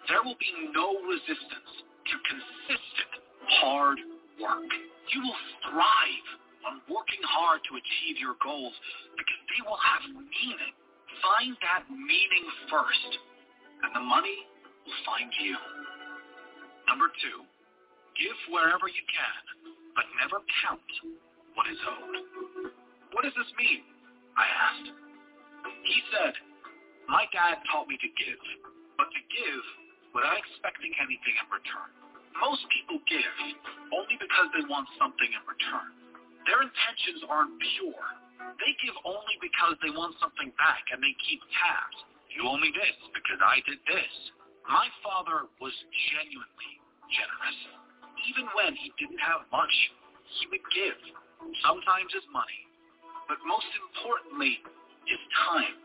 there 0.08 0.22
will 0.22 0.38
be 0.38 0.52
no 0.74 0.98
resistance 1.06 1.70
to 2.10 2.14
consistent 2.26 3.12
hard 3.60 3.98
work. 4.40 4.70
You 5.08 5.20
will 5.24 5.40
thrive 5.64 6.28
on 6.68 6.84
working 6.92 7.24
hard 7.24 7.64
to 7.66 7.80
achieve 7.80 8.20
your 8.20 8.36
goals 8.44 8.76
because 9.16 9.40
they 9.48 9.60
will 9.64 9.80
have 9.80 10.04
meaning. 10.12 10.74
Find 11.24 11.56
that 11.64 11.88
meaning 11.88 12.46
first, 12.68 13.10
and 13.82 13.90
the 13.96 14.04
money 14.04 14.46
will 14.86 15.00
find 15.08 15.32
you. 15.40 15.56
Number 16.86 17.08
two, 17.20 17.44
give 18.16 18.36
wherever 18.52 18.86
you 18.86 19.04
can, 19.08 19.42
but 19.96 20.06
never 20.20 20.44
count 20.64 20.90
what 21.56 21.66
is 21.66 21.80
owed. 21.84 22.70
What 23.12 23.26
does 23.26 23.34
this 23.34 23.50
mean? 23.58 23.82
I 24.38 24.46
asked. 24.46 24.88
He 25.84 25.98
said, 26.14 26.34
my 27.10 27.26
dad 27.34 27.58
taught 27.68 27.90
me 27.90 27.98
to 27.98 28.10
give, 28.14 28.40
but 28.96 29.10
to 29.10 29.20
give 29.28 29.64
without 30.14 30.38
expecting 30.38 30.94
anything 31.02 31.34
in 31.36 31.46
return. 31.50 31.90
Most 32.38 32.62
people 32.70 33.02
give 33.10 33.34
only 33.90 34.16
because 34.20 34.48
they 34.54 34.64
want 34.70 34.86
something 35.00 35.26
in 35.26 35.42
return. 35.42 35.90
Their 36.46 36.62
intentions 36.62 37.26
aren't 37.26 37.58
pure. 37.74 38.06
They 38.62 38.72
give 38.80 38.96
only 39.04 39.36
because 39.42 39.76
they 39.82 39.92
want 39.92 40.16
something 40.22 40.54
back 40.56 40.86
and 40.94 41.02
they 41.02 41.12
keep 41.26 41.42
tabs. 41.58 41.98
You 42.30 42.46
owe 42.46 42.56
me 42.56 42.70
this 42.70 42.96
because 43.10 43.42
I 43.42 43.60
did 43.66 43.82
this. 43.84 44.14
My 44.64 44.86
father 45.02 45.50
was 45.58 45.74
genuinely 46.14 46.72
generous. 47.10 47.58
Even 48.30 48.46
when 48.54 48.72
he 48.78 48.94
didn't 49.00 49.20
have 49.20 49.44
much, 49.50 49.74
he 50.38 50.46
would 50.54 50.64
give. 50.70 51.00
sometimes 51.64 52.12
his 52.12 52.24
money, 52.30 52.62
but 53.26 53.40
most 53.48 53.66
importantly, 53.88 54.60
his 55.08 55.18
time 55.48 55.76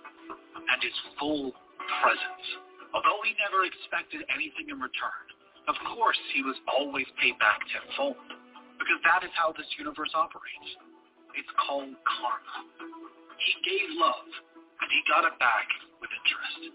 and 0.69 0.79
his 0.83 0.93
full 1.17 1.55
presence. 2.03 2.45
Although 2.93 3.23
he 3.23 3.33
never 3.39 3.65
expected 3.65 4.23
anything 4.31 4.69
in 4.69 4.77
return, 4.79 5.24
of 5.67 5.75
course 5.95 6.19
he 6.33 6.41
was 6.43 6.55
always 6.69 7.07
paid 7.21 7.37
back 7.41 7.59
tenfold, 7.69 8.19
because 8.77 9.01
that 9.05 9.25
is 9.25 9.33
how 9.33 9.53
this 9.53 9.67
universe 9.79 10.11
operates. 10.13 10.69
It's 11.35 11.51
called 11.67 11.91
karma. 12.05 12.57
He 13.41 13.53
gave 13.65 13.87
love, 13.99 14.29
and 14.81 14.87
he 14.89 15.01
got 15.09 15.27
it 15.27 15.35
back 15.41 15.67
with 15.99 16.09
interest. 16.11 16.71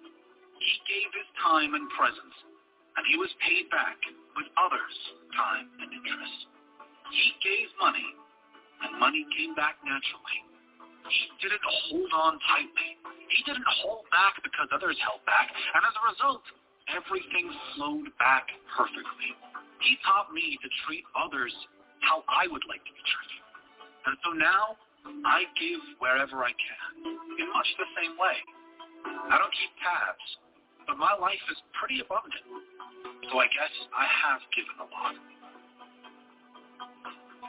He 0.61 0.75
gave 0.85 1.09
his 1.17 1.29
time 1.41 1.73
and 1.73 1.89
presence, 1.97 2.37
and 2.99 3.03
he 3.09 3.17
was 3.17 3.33
paid 3.41 3.71
back 3.73 3.97
with 4.37 4.47
others' 4.61 5.01
time 5.33 5.67
and 5.81 5.89
interest. 5.89 6.39
He 7.11 7.33
gave 7.41 7.73
money, 7.81 8.05
and 8.85 9.01
money 9.01 9.25
came 9.33 9.57
back 9.57 9.81
naturally. 9.81 10.41
He 11.09 11.27
didn't 11.41 11.65
hold 11.65 12.13
on 12.13 12.39
tightly. 12.45 13.01
He 13.33 13.41
didn't 13.49 13.67
hold 13.83 14.05
back 14.13 14.37
because 14.45 14.69
others 14.71 14.99
held 15.01 15.25
back, 15.25 15.49
and 15.49 15.81
as 15.83 15.95
a 15.97 16.05
result, 16.13 16.45
everything 16.95 17.51
flowed 17.75 18.11
back 18.19 18.47
perfectly. 18.77 19.31
He 19.81 19.97
taught 20.05 20.33
me 20.33 20.59
to 20.61 20.69
treat 20.87 21.05
others 21.17 21.55
how 22.01 22.25
I 22.29 22.49
would 22.49 22.65
like 22.69 22.83
to 22.85 22.93
be 22.93 23.05
treated. 23.05 23.45
And 24.07 24.15
so 24.25 24.31
now, 24.33 24.77
I 25.25 25.49
give 25.57 25.81
wherever 26.01 26.45
I 26.45 26.53
can, 26.53 26.89
in 27.41 27.47
much 27.53 27.69
the 27.81 27.89
same 27.97 28.17
way. 28.21 28.37
I 29.33 29.41
don't 29.41 29.53
keep 29.57 29.73
tabs, 29.81 30.27
but 30.85 31.01
my 31.01 31.17
life 31.17 31.41
is 31.49 31.57
pretty 31.81 32.05
abundant. 32.05 32.45
So 33.33 33.41
I 33.41 33.49
guess 33.49 33.73
I 33.97 34.05
have 34.05 34.41
given 34.53 34.77
a 34.81 34.89
lot. 34.89 35.17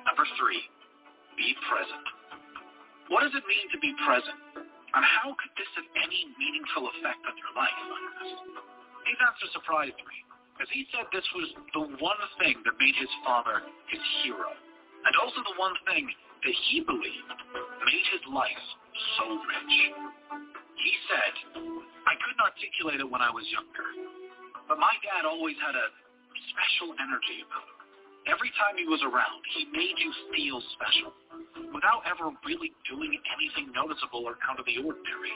Number 0.07 0.25
three, 0.39 0.63
be 1.35 1.55
present. 1.67 2.05
What 3.11 3.27
does 3.27 3.35
it 3.35 3.43
mean 3.43 3.67
to 3.75 3.79
be 3.79 3.91
present? 4.07 4.39
And 4.91 5.03
how 5.03 5.31
could 5.35 5.53
this 5.55 5.71
have 5.79 5.87
any 6.03 6.27
meaningful 6.35 6.87
effect 6.91 7.23
on 7.23 7.35
your 7.39 7.53
life? 7.55 7.79
These 9.11 9.27
answers 9.27 9.51
surprised 9.51 9.99
me, 10.07 10.17
as 10.63 10.71
he 10.71 10.87
said 10.95 11.03
this 11.11 11.27
was 11.35 11.51
the 11.75 11.83
one 11.99 12.21
thing 12.39 12.55
that 12.63 12.79
made 12.79 12.95
his 12.95 13.11
father 13.27 13.59
his 13.91 13.99
hero, 14.23 14.55
and 15.03 15.13
also 15.19 15.43
the 15.43 15.59
one 15.59 15.75
thing 15.83 16.07
that 16.07 16.55
he 16.71 16.79
believed 16.79 17.39
made 17.83 18.07
his 18.07 18.23
life 18.31 18.63
so 19.19 19.35
rich. 19.35 19.75
He 20.79 20.93
said, 21.11 21.59
I 22.07 22.15
couldn't 22.23 22.39
articulate 22.39 23.03
it 23.03 23.09
when 23.11 23.19
I 23.19 23.27
was 23.35 23.43
younger, 23.51 23.83
but 24.71 24.79
my 24.79 24.95
dad 25.03 25.27
always 25.27 25.59
had 25.59 25.75
a 25.75 25.87
special 26.55 26.95
energy 26.95 27.43
about 27.43 27.67
him. 27.67 28.31
Every 28.31 28.55
time 28.55 28.79
he 28.79 28.87
was 28.87 29.03
around, 29.03 29.43
he 29.59 29.67
made 29.75 29.99
you 29.99 30.15
feel 30.31 30.63
special 30.79 31.11
without 31.75 32.07
ever 32.07 32.31
really 32.47 32.71
doing 32.87 33.11
anything 33.27 33.75
noticeable 33.75 34.23
or 34.23 34.39
out 34.47 34.55
of 34.55 34.63
the 34.63 34.79
ordinary. 34.79 35.35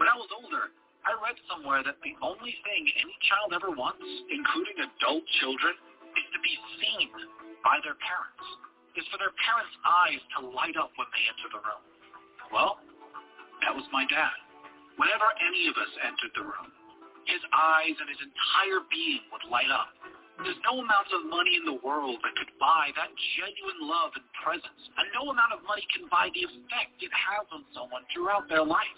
When 0.00 0.08
I 0.08 0.16
was 0.16 0.32
older, 0.32 0.72
I 1.04 1.16
read 1.16 1.36
somewhere 1.48 1.80
that 1.84 1.96
the 2.04 2.14
only 2.20 2.54
thing 2.64 2.82
any 3.00 3.16
child 3.24 3.56
ever 3.56 3.72
wants, 3.72 4.04
including 4.28 4.76
adult 4.84 5.24
children, 5.40 5.74
is 6.12 6.26
to 6.34 6.40
be 6.44 6.54
seen 6.80 7.08
by 7.64 7.80
their 7.80 7.96
parents, 7.96 8.44
is 8.96 9.06
for 9.08 9.16
their 9.16 9.32
parents' 9.40 9.76
eyes 9.84 10.20
to 10.36 10.38
light 10.52 10.76
up 10.76 10.92
when 11.00 11.08
they 11.12 11.24
enter 11.24 11.48
the 11.52 11.62
room. 11.64 11.82
Well, 12.52 12.82
that 13.64 13.72
was 13.72 13.86
my 13.94 14.04
dad. 14.08 14.36
Whenever 15.00 15.28
any 15.40 15.68
of 15.72 15.76
us 15.80 15.92
entered 16.04 16.34
the 16.36 16.44
room, 16.44 16.68
his 17.24 17.40
eyes 17.52 17.96
and 17.96 18.08
his 18.10 18.20
entire 18.20 18.84
being 18.90 19.24
would 19.32 19.46
light 19.48 19.70
up 19.72 19.92
there's 20.44 20.60
no 20.64 20.80
amount 20.80 21.12
of 21.12 21.28
money 21.28 21.52
in 21.60 21.68
the 21.68 21.76
world 21.84 22.16
that 22.24 22.32
could 22.32 22.52
buy 22.56 22.88
that 22.96 23.12
genuine 23.36 23.80
love 23.84 24.12
and 24.16 24.24
presence, 24.40 24.82
and 24.96 25.04
no 25.12 25.28
amount 25.28 25.52
of 25.52 25.60
money 25.68 25.84
can 25.92 26.08
buy 26.08 26.32
the 26.32 26.48
effect 26.48 26.96
it 27.04 27.12
has 27.12 27.44
on 27.52 27.60
someone 27.76 28.08
throughout 28.08 28.48
their 28.48 28.64
life. 28.64 28.88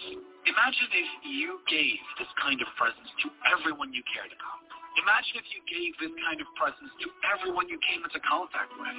Imagine 0.42 0.90
if 0.90 1.10
you 1.22 1.62
gave 1.70 2.02
this 2.18 2.26
kind 2.42 2.58
of 2.58 2.66
presence 2.74 3.10
to 3.22 3.30
everyone 3.46 3.94
you 3.94 4.02
cared 4.10 4.34
about. 4.34 4.58
Imagine 4.98 5.38
if 5.38 5.46
you 5.54 5.62
gave 5.70 5.94
this 6.02 6.10
kind 6.18 6.42
of 6.42 6.48
presence 6.58 6.90
to 6.98 7.08
everyone 7.30 7.70
you 7.70 7.78
came 7.86 8.02
into 8.02 8.18
contact 8.26 8.74
with. 8.74 8.98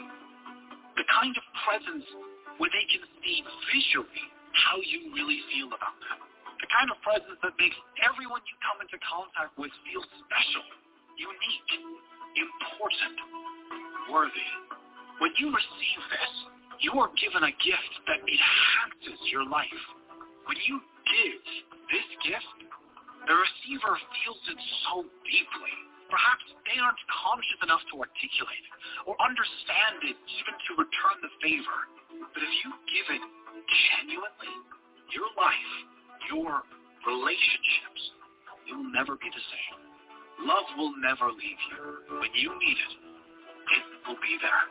The 0.96 1.04
kind 1.12 1.36
of 1.36 1.44
presence 1.68 2.08
where 2.64 2.72
they 2.72 2.86
can 2.88 3.04
see 3.20 3.44
visually 3.76 4.24
how 4.56 4.80
you 4.88 5.12
really 5.12 5.44
feel 5.52 5.68
about 5.68 6.00
them. 6.00 6.24
The 6.64 6.70
kind 6.72 6.88
of 6.88 6.96
presence 7.04 7.36
that 7.44 7.60
makes 7.60 7.76
everyone 8.00 8.40
you 8.48 8.56
come 8.64 8.80
into 8.80 8.96
contact 9.04 9.52
with 9.60 9.74
feel 9.84 10.00
special, 10.24 10.64
unique, 11.20 11.72
important, 12.40 13.18
worthy. 14.08 14.50
When 15.20 15.36
you 15.44 15.52
receive 15.52 16.02
this, 16.08 16.34
you 16.80 16.96
are 17.04 17.12
given 17.20 17.44
a 17.44 17.54
gift 17.60 17.94
that 18.08 18.24
enhances 18.24 19.20
your 19.28 19.44
life. 19.44 19.84
When 20.48 20.56
you 20.64 20.80
give 21.08 21.44
this 21.92 22.08
gift, 22.24 22.58
the 23.28 23.36
receiver 23.36 23.94
feels 24.20 24.44
it 24.52 24.60
so 24.88 25.08
deeply. 25.24 25.76
Perhaps 26.12 26.46
they 26.68 26.78
aren't 26.78 27.00
conscious 27.10 27.60
enough 27.64 27.82
to 27.90 28.04
articulate 28.04 28.68
or 29.10 29.18
understand 29.24 30.04
it 30.06 30.18
even 30.20 30.56
to 30.70 30.72
return 30.78 31.18
the 31.24 31.32
favor. 31.42 31.80
But 32.36 32.42
if 32.44 32.54
you 32.62 32.70
give 32.92 33.08
it 33.18 33.24
genuinely, 33.98 34.56
your 35.16 35.30
life, 35.40 35.74
your 36.30 36.62
relationships, 37.08 38.02
you'll 38.70 38.92
never 38.94 39.18
be 39.18 39.30
the 39.32 39.46
same. 39.50 39.80
Love 40.46 40.68
will 40.78 40.94
never 41.02 41.32
leave 41.32 41.62
you. 41.72 42.18
When 42.20 42.34
you 42.36 42.52
need 42.60 42.78
it, 42.78 42.94
it 43.00 43.86
will 44.06 44.20
be 44.20 44.36
there. 44.42 44.66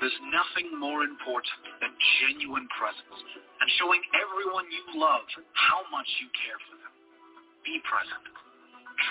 There's 0.00 0.20
nothing 0.34 0.74
more 0.78 1.06
important 1.06 1.62
than 1.78 1.94
genuine 2.26 2.66
presence 2.74 3.18
and 3.62 3.68
showing 3.78 4.02
everyone 4.18 4.66
you 4.70 4.98
love 4.98 5.22
how 5.54 5.86
much 5.94 6.08
you 6.18 6.26
care 6.34 6.58
for 6.66 6.76
them. 6.82 6.94
Be 7.62 7.78
present. 7.86 8.26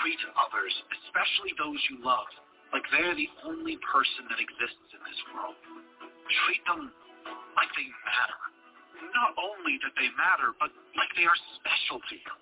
Treat 0.04 0.20
others, 0.36 0.74
especially 1.00 1.56
those 1.56 1.80
you 1.88 2.00
love, 2.04 2.28
like 2.72 2.84
they're 2.92 3.16
the 3.16 3.28
only 3.48 3.80
person 3.84 4.28
that 4.28 4.40
exists 4.40 4.88
in 4.92 5.00
this 5.04 5.20
world. 5.32 5.56
Treat 6.46 6.64
them 6.68 6.92
like 7.56 7.72
they 7.76 7.88
matter. 8.04 8.40
Not 9.12 9.36
only 9.36 9.76
that 9.84 9.92
they 9.96 10.08
matter, 10.16 10.52
but 10.56 10.72
like 10.96 11.12
they 11.16 11.24
are 11.28 11.40
special 11.60 12.00
to 12.00 12.14
you. 12.16 12.32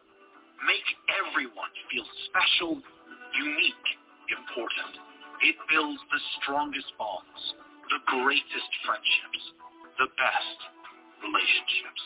Make 0.67 0.87
everyone 1.09 1.73
feel 1.89 2.07
special 2.31 2.79
unique, 3.35 3.89
important. 4.31 4.99
It 5.41 5.57
builds 5.73 6.03
the 6.13 6.21
strongest 6.43 6.91
bonds, 7.01 7.43
the 7.91 8.01
greatest 8.07 8.71
friendships, 8.87 9.43
the 9.99 10.09
best 10.15 10.59
relationships. 11.21 12.03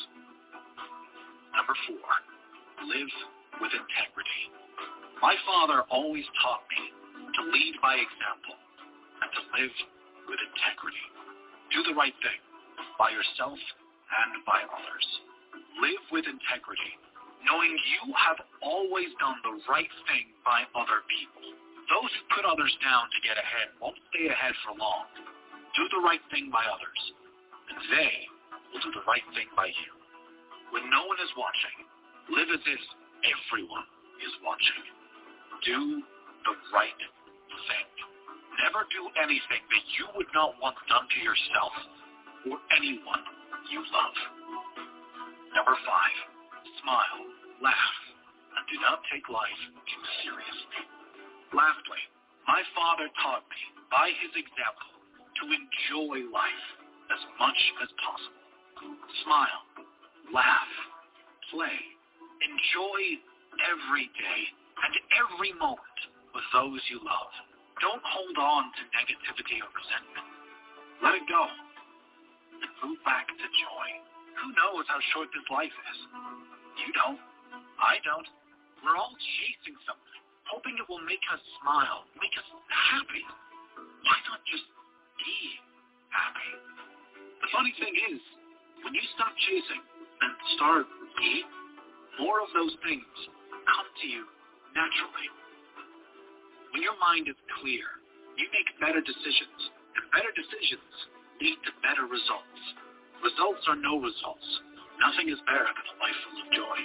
Number 1.54 1.76
four, 1.86 2.08
live 2.88 3.12
with 3.60 3.72
integrity. 3.72 4.42
My 5.22 5.36
father 5.46 5.86
always 5.92 6.26
taught 6.42 6.64
me 6.72 6.82
to 6.90 7.40
lead 7.52 7.74
by 7.84 8.00
example 8.00 8.56
and 9.22 9.30
to 9.30 9.42
live 9.60 9.74
with 10.28 10.40
integrity. 10.40 11.06
Do 11.70 11.80
the 11.86 11.94
right 11.94 12.16
thing 12.24 12.40
by 12.98 13.12
yourself 13.12 13.56
and 13.56 14.32
by 14.48 14.64
others. 14.66 15.06
Live 15.80 16.04
with 16.10 16.24
integrity 16.26 16.98
knowing 17.44 17.76
you 17.76 18.12
have 18.16 18.40
always 18.64 19.12
done 19.20 19.36
the 19.44 19.60
right 19.68 19.92
thing 20.08 20.26
by 20.44 20.64
other 20.72 21.04
people. 21.06 21.44
Those 21.92 22.08
who 22.08 22.22
put 22.32 22.48
others 22.48 22.72
down 22.80 23.04
to 23.12 23.18
get 23.20 23.36
ahead 23.36 23.76
won't 23.76 24.00
stay 24.08 24.32
ahead 24.32 24.56
for 24.64 24.72
long. 24.80 25.04
Do 25.74 25.82
the 25.90 26.02
right 26.06 26.22
thing 26.30 26.54
by 26.54 26.62
others, 26.62 27.00
and 27.70 27.78
they 27.90 28.14
will 28.70 28.82
do 28.82 28.94
the 28.94 29.06
right 29.10 29.26
thing 29.34 29.50
by 29.58 29.66
you. 29.66 29.90
When 30.70 30.86
no 30.90 31.06
one 31.06 31.18
is 31.18 31.32
watching, 31.34 31.78
live 32.30 32.50
as 32.54 32.62
if 32.62 32.82
everyone 33.26 33.86
is 34.22 34.34
watching. 34.46 34.82
Do 35.66 35.78
the 36.46 36.54
right 36.70 37.00
thing. 37.66 37.88
Never 38.62 38.86
do 38.94 39.02
anything 39.18 39.62
that 39.66 39.84
you 39.98 40.06
would 40.14 40.30
not 40.30 40.54
want 40.62 40.78
done 40.86 41.10
to 41.10 41.18
yourself 41.18 41.74
or 42.46 42.56
anyone 42.78 43.22
you 43.66 43.82
love. 43.82 44.16
Number 45.58 45.74
five, 45.82 46.18
smile 46.82 47.34
laugh, 47.62 47.98
and 48.54 48.62
do 48.70 48.76
not 48.78 49.02
take 49.10 49.26
life 49.26 49.62
too 49.90 50.04
seriously. 50.22 50.82
Lastly, 51.50 52.02
my 52.46 52.62
father 52.74 53.10
taught 53.22 53.46
me, 53.50 53.62
by 53.90 54.10
his 54.22 54.34
example, 54.38 54.93
to 55.40 55.44
enjoy 55.50 56.26
life 56.30 56.66
as 57.10 57.22
much 57.38 57.60
as 57.82 57.90
possible. 57.98 58.44
Smile, 59.24 59.62
laugh, 60.32 60.74
play, 61.50 61.78
enjoy 62.44 63.00
every 63.64 64.10
day 64.18 64.40
and 64.84 64.92
every 65.24 65.52
moment 65.56 65.98
with 66.34 66.46
those 66.52 66.80
you 66.90 66.98
love. 67.00 67.32
Don't 67.80 68.02
hold 68.02 68.36
on 68.38 68.62
to 68.74 68.82
negativity 68.94 69.58
or 69.62 69.70
resentment. 69.70 70.28
Let 71.02 71.14
it 71.18 71.26
go 71.26 71.42
and 71.44 72.70
move 72.82 73.00
back 73.04 73.28
to 73.28 73.46
joy. 73.48 73.88
Who 74.42 74.48
knows 74.54 74.84
how 74.90 74.98
short 75.14 75.30
this 75.30 75.46
life 75.50 75.72
is? 75.72 75.98
You 76.82 76.90
don't. 76.94 77.20
I 77.78 77.98
don't. 78.02 78.26
We're 78.82 78.98
all 78.98 79.14
chasing 79.40 79.78
something, 79.88 80.20
hoping 80.44 80.76
it 80.76 80.86
will 80.90 81.02
make 81.08 81.22
us 81.32 81.40
smile, 81.62 82.04
make 82.20 82.34
us 82.36 82.48
happy. 82.68 83.24
Why 84.04 84.16
not 84.28 84.44
just 84.44 84.66
be 85.18 85.36
happy? 86.10 86.50
The 87.42 87.48
funny 87.52 87.74
thing 87.78 87.94
is, 88.14 88.20
When 88.84 88.92
you 88.92 89.04
stop 89.16 89.32
chasing 89.48 89.80
and 89.80 90.32
start 90.60 90.86
eating, 91.24 91.48
more 92.20 92.44
of 92.44 92.52
those 92.52 92.76
things 92.84 93.08
come 93.64 93.88
to 94.02 94.06
you 94.06 94.28
naturally. 94.76 95.28
When 96.74 96.82
your 96.84 96.98
mind 97.00 97.30
is 97.32 97.38
clear, 97.62 97.86
you 98.36 98.46
make 98.52 98.68
better 98.82 99.00
decisions, 99.00 99.60
and 99.96 100.04
better 100.12 100.30
decisions 100.36 100.92
lead 101.40 101.58
to 101.64 101.72
better 101.80 102.04
results. 102.04 102.62
Results 103.24 103.64
are 103.72 103.78
no 103.80 103.96
results. 104.02 104.48
Nothing 105.00 105.32
is 105.32 105.40
better 105.48 105.64
than 105.64 105.86
a 105.90 105.96
life 106.02 106.18
full 106.28 106.38
of 106.44 106.48
joy. 106.52 106.78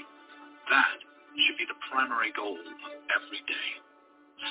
That 0.72 0.98
should 1.36 1.58
be 1.60 1.68
the 1.68 1.80
primary 1.92 2.32
goal 2.34 2.58
of 2.58 2.78
every 3.12 3.42
day, 3.44 3.70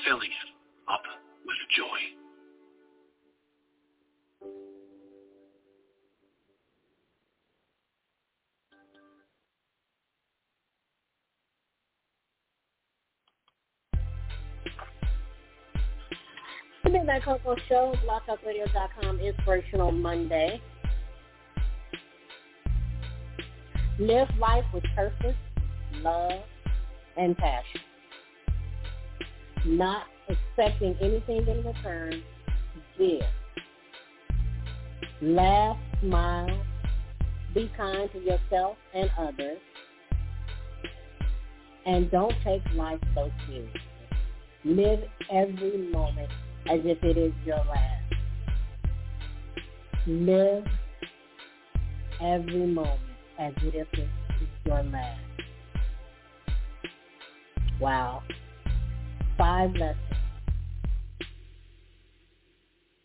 filling 0.05 0.31
it 0.31 0.51
up 0.91 1.05
with 1.47 1.59
joy. 1.75 2.01
The 16.89 16.95
Midnight 16.95 17.23
Koko 17.23 17.55
Show, 17.69 17.95
blogtalkradio.com, 18.07 19.21
Inspirational 19.21 19.93
Monday. 19.93 20.59
Live 23.99 24.29
life 24.41 24.65
with 24.73 24.85
purpose, 24.97 25.37
love, 25.97 26.41
and 27.19 27.37
passion. 27.37 27.83
Not 29.67 30.05
expecting 30.31 30.97
anything 31.03 31.47
in 31.47 31.63
return. 31.63 32.23
Give. 32.97 33.21
Laugh, 35.21 35.77
smile, 36.01 36.65
be 37.55 37.71
kind 37.77 38.11
to 38.13 38.19
yourself 38.19 38.79
and 38.95 39.11
others, 39.19 39.59
and 41.85 42.11
don't 42.11 42.35
take 42.43 42.63
life 42.75 43.01
so 43.15 43.31
seriously. 43.47 43.81
Live 44.65 45.01
every 45.31 45.91
moment 45.93 46.31
as 46.71 46.81
if 46.85 47.03
it 47.03 47.17
is 47.17 47.33
your 47.47 47.57
last. 47.57 48.15
Live 50.07 50.65
every 52.21 52.67
moment 52.67 53.01
as 53.39 53.53
if 53.63 53.87
it 53.93 53.99
is 54.01 54.49
your 54.65 54.83
last. 54.83 55.21
Wow. 57.81 58.23
Five 59.37 59.71
lessons. 59.73 59.99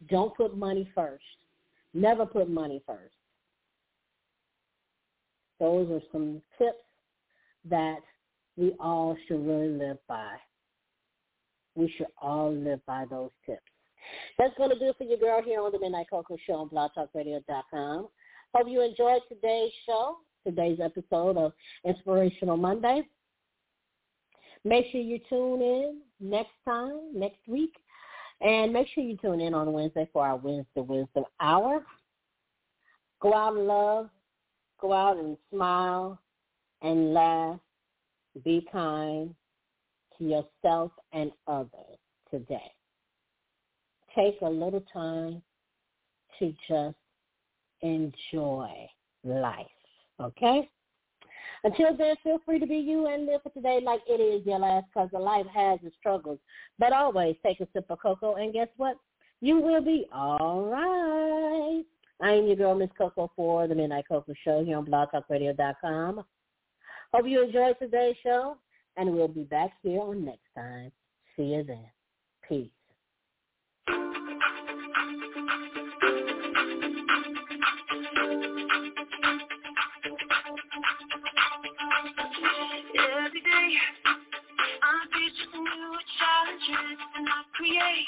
Don't 0.10 0.36
put 0.36 0.58
money 0.58 0.90
first. 0.94 1.24
Never 1.94 2.26
put 2.26 2.50
money 2.50 2.82
first. 2.86 3.14
Those 5.60 5.90
are 5.90 6.02
some 6.12 6.42
tips 6.58 6.78
that 7.70 8.00
we 8.58 8.74
all 8.80 9.16
should 9.28 9.46
really 9.46 9.70
live 9.70 9.98
by. 10.08 10.36
We 11.76 11.94
should 11.98 12.08
all 12.22 12.54
live 12.54 12.86
by 12.86 13.06
those 13.10 13.32
tips. 13.46 13.62
That's 14.38 14.56
going 14.58 14.70
to 14.70 14.80
do 14.80 14.90
it 14.90 14.98
for 14.98 15.06
your 15.06 15.18
girl 15.18 15.42
here 15.42 15.62
on 15.62 15.72
the 15.72 15.80
Midnight 15.80 16.08
Koko 16.10 16.38
Show 16.46 16.54
on 16.54 16.70
blogtalkradio.com. 16.70 18.08
Hope 18.54 18.68
you 18.68 18.82
enjoyed 18.82 19.22
today's 19.30 19.72
show, 19.86 20.18
today's 20.46 20.80
episode 20.84 21.38
of 21.38 21.54
Inspirational 21.86 22.58
Monday. 22.58 23.04
Make 24.66 24.86
sure 24.92 25.02
you 25.02 25.20
tune 25.30 25.62
in 25.62 26.02
next 26.20 26.54
time, 26.66 27.00
next 27.14 27.40
week. 27.48 27.74
And 28.42 28.74
make 28.74 28.88
sure 28.94 29.04
you 29.04 29.18
tune 29.18 29.42
in 29.42 29.54
on 29.54 29.72
Wednesday 29.72 30.08
for 30.12 30.26
our 30.26 30.36
Wednesday 30.36 30.82
Wisdom 30.82 31.24
Hour. 31.40 31.86
Go 33.22 33.34
out 33.34 33.56
and 33.56 33.68
love. 33.68 34.10
Go 34.82 34.92
out 34.92 35.18
and 35.18 35.38
smile 35.50 36.20
and 36.82 37.14
laugh. 37.14 37.60
Be 38.44 38.68
kind 38.72 39.34
yourself 40.30 40.92
and 41.12 41.32
others 41.48 41.98
today. 42.30 42.72
Take 44.16 44.42
a 44.42 44.50
little 44.50 44.84
time 44.94 45.42
to 46.40 46.54
just 46.68 46.96
enjoy 47.82 48.88
life. 49.24 49.66
Okay? 50.22 50.70
Until 51.64 51.96
then, 51.96 52.16
feel 52.24 52.40
free 52.46 52.60
to 52.60 52.68
be 52.68 52.76
you 52.76 53.08
and 53.08 53.26
live 53.26 53.42
for 53.42 53.50
today 53.50 53.80
like 53.84 54.02
it 54.08 54.20
is 54.20 54.46
your 54.46 54.60
last 54.60 54.86
because 54.94 55.10
life 55.14 55.46
has 55.54 55.80
its 55.84 55.96
struggles. 55.98 56.40
But 56.78 56.92
always 56.92 57.36
take 57.46 57.62
a 57.62 57.68
sip 57.74 57.86
of 57.90 58.00
cocoa 58.00 58.36
and 58.36 58.52
guess 58.52 58.68
what? 58.76 58.98
You 59.42 59.60
will 59.60 59.82
be 59.82 60.06
all 60.14 60.64
right. 60.64 61.84
I 62.22 62.32
am 62.32 62.48
your 62.48 62.56
girl, 62.56 62.76
Miss 62.76 62.90
Koko, 62.98 63.32
for 63.36 63.68
the 63.68 63.76
Midnight 63.76 64.06
Koko 64.08 64.34
Show 64.44 64.64
here 64.64 64.78
on 64.78 64.86
blogtalkradio.com. 64.86 66.24
Hope 67.14 67.28
you 67.28 67.44
enjoyed 67.44 67.76
today's 67.80 68.16
show, 68.24 68.58
and 68.98 69.14
we'll 69.14 69.28
be 69.28 69.44
back 69.44 69.72
here 69.82 70.02
on 70.02 70.26
next 70.26 70.42
time. 70.56 70.92
See 71.36 71.44
you 71.44 71.64
then. 71.64 71.86
Peace. 72.48 72.70
Every 82.96 83.42
day, 83.42 83.70
I'm 84.84 85.10
new 85.64 85.98
challenges 86.20 87.00
and 87.16 87.28
I 87.28 87.44
create 87.54 88.08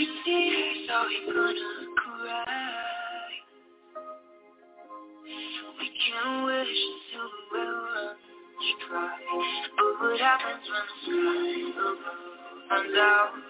he 0.00 0.06
sees, 0.24 0.88
so 0.88 0.96
gonna. 1.26 2.40
We 5.78 5.88
can 5.92 6.44
wish 6.46 6.68
until 6.88 7.28
the 7.28 7.58
runs 7.58 8.16
dry, 8.88 9.18
but 9.76 9.92
what 10.00 10.20
happens 10.20 10.64
when 10.72 10.84
the 10.88 10.94
sky 11.04 11.80
above 11.80 11.98
runs 12.70 12.96
out? 12.98 13.49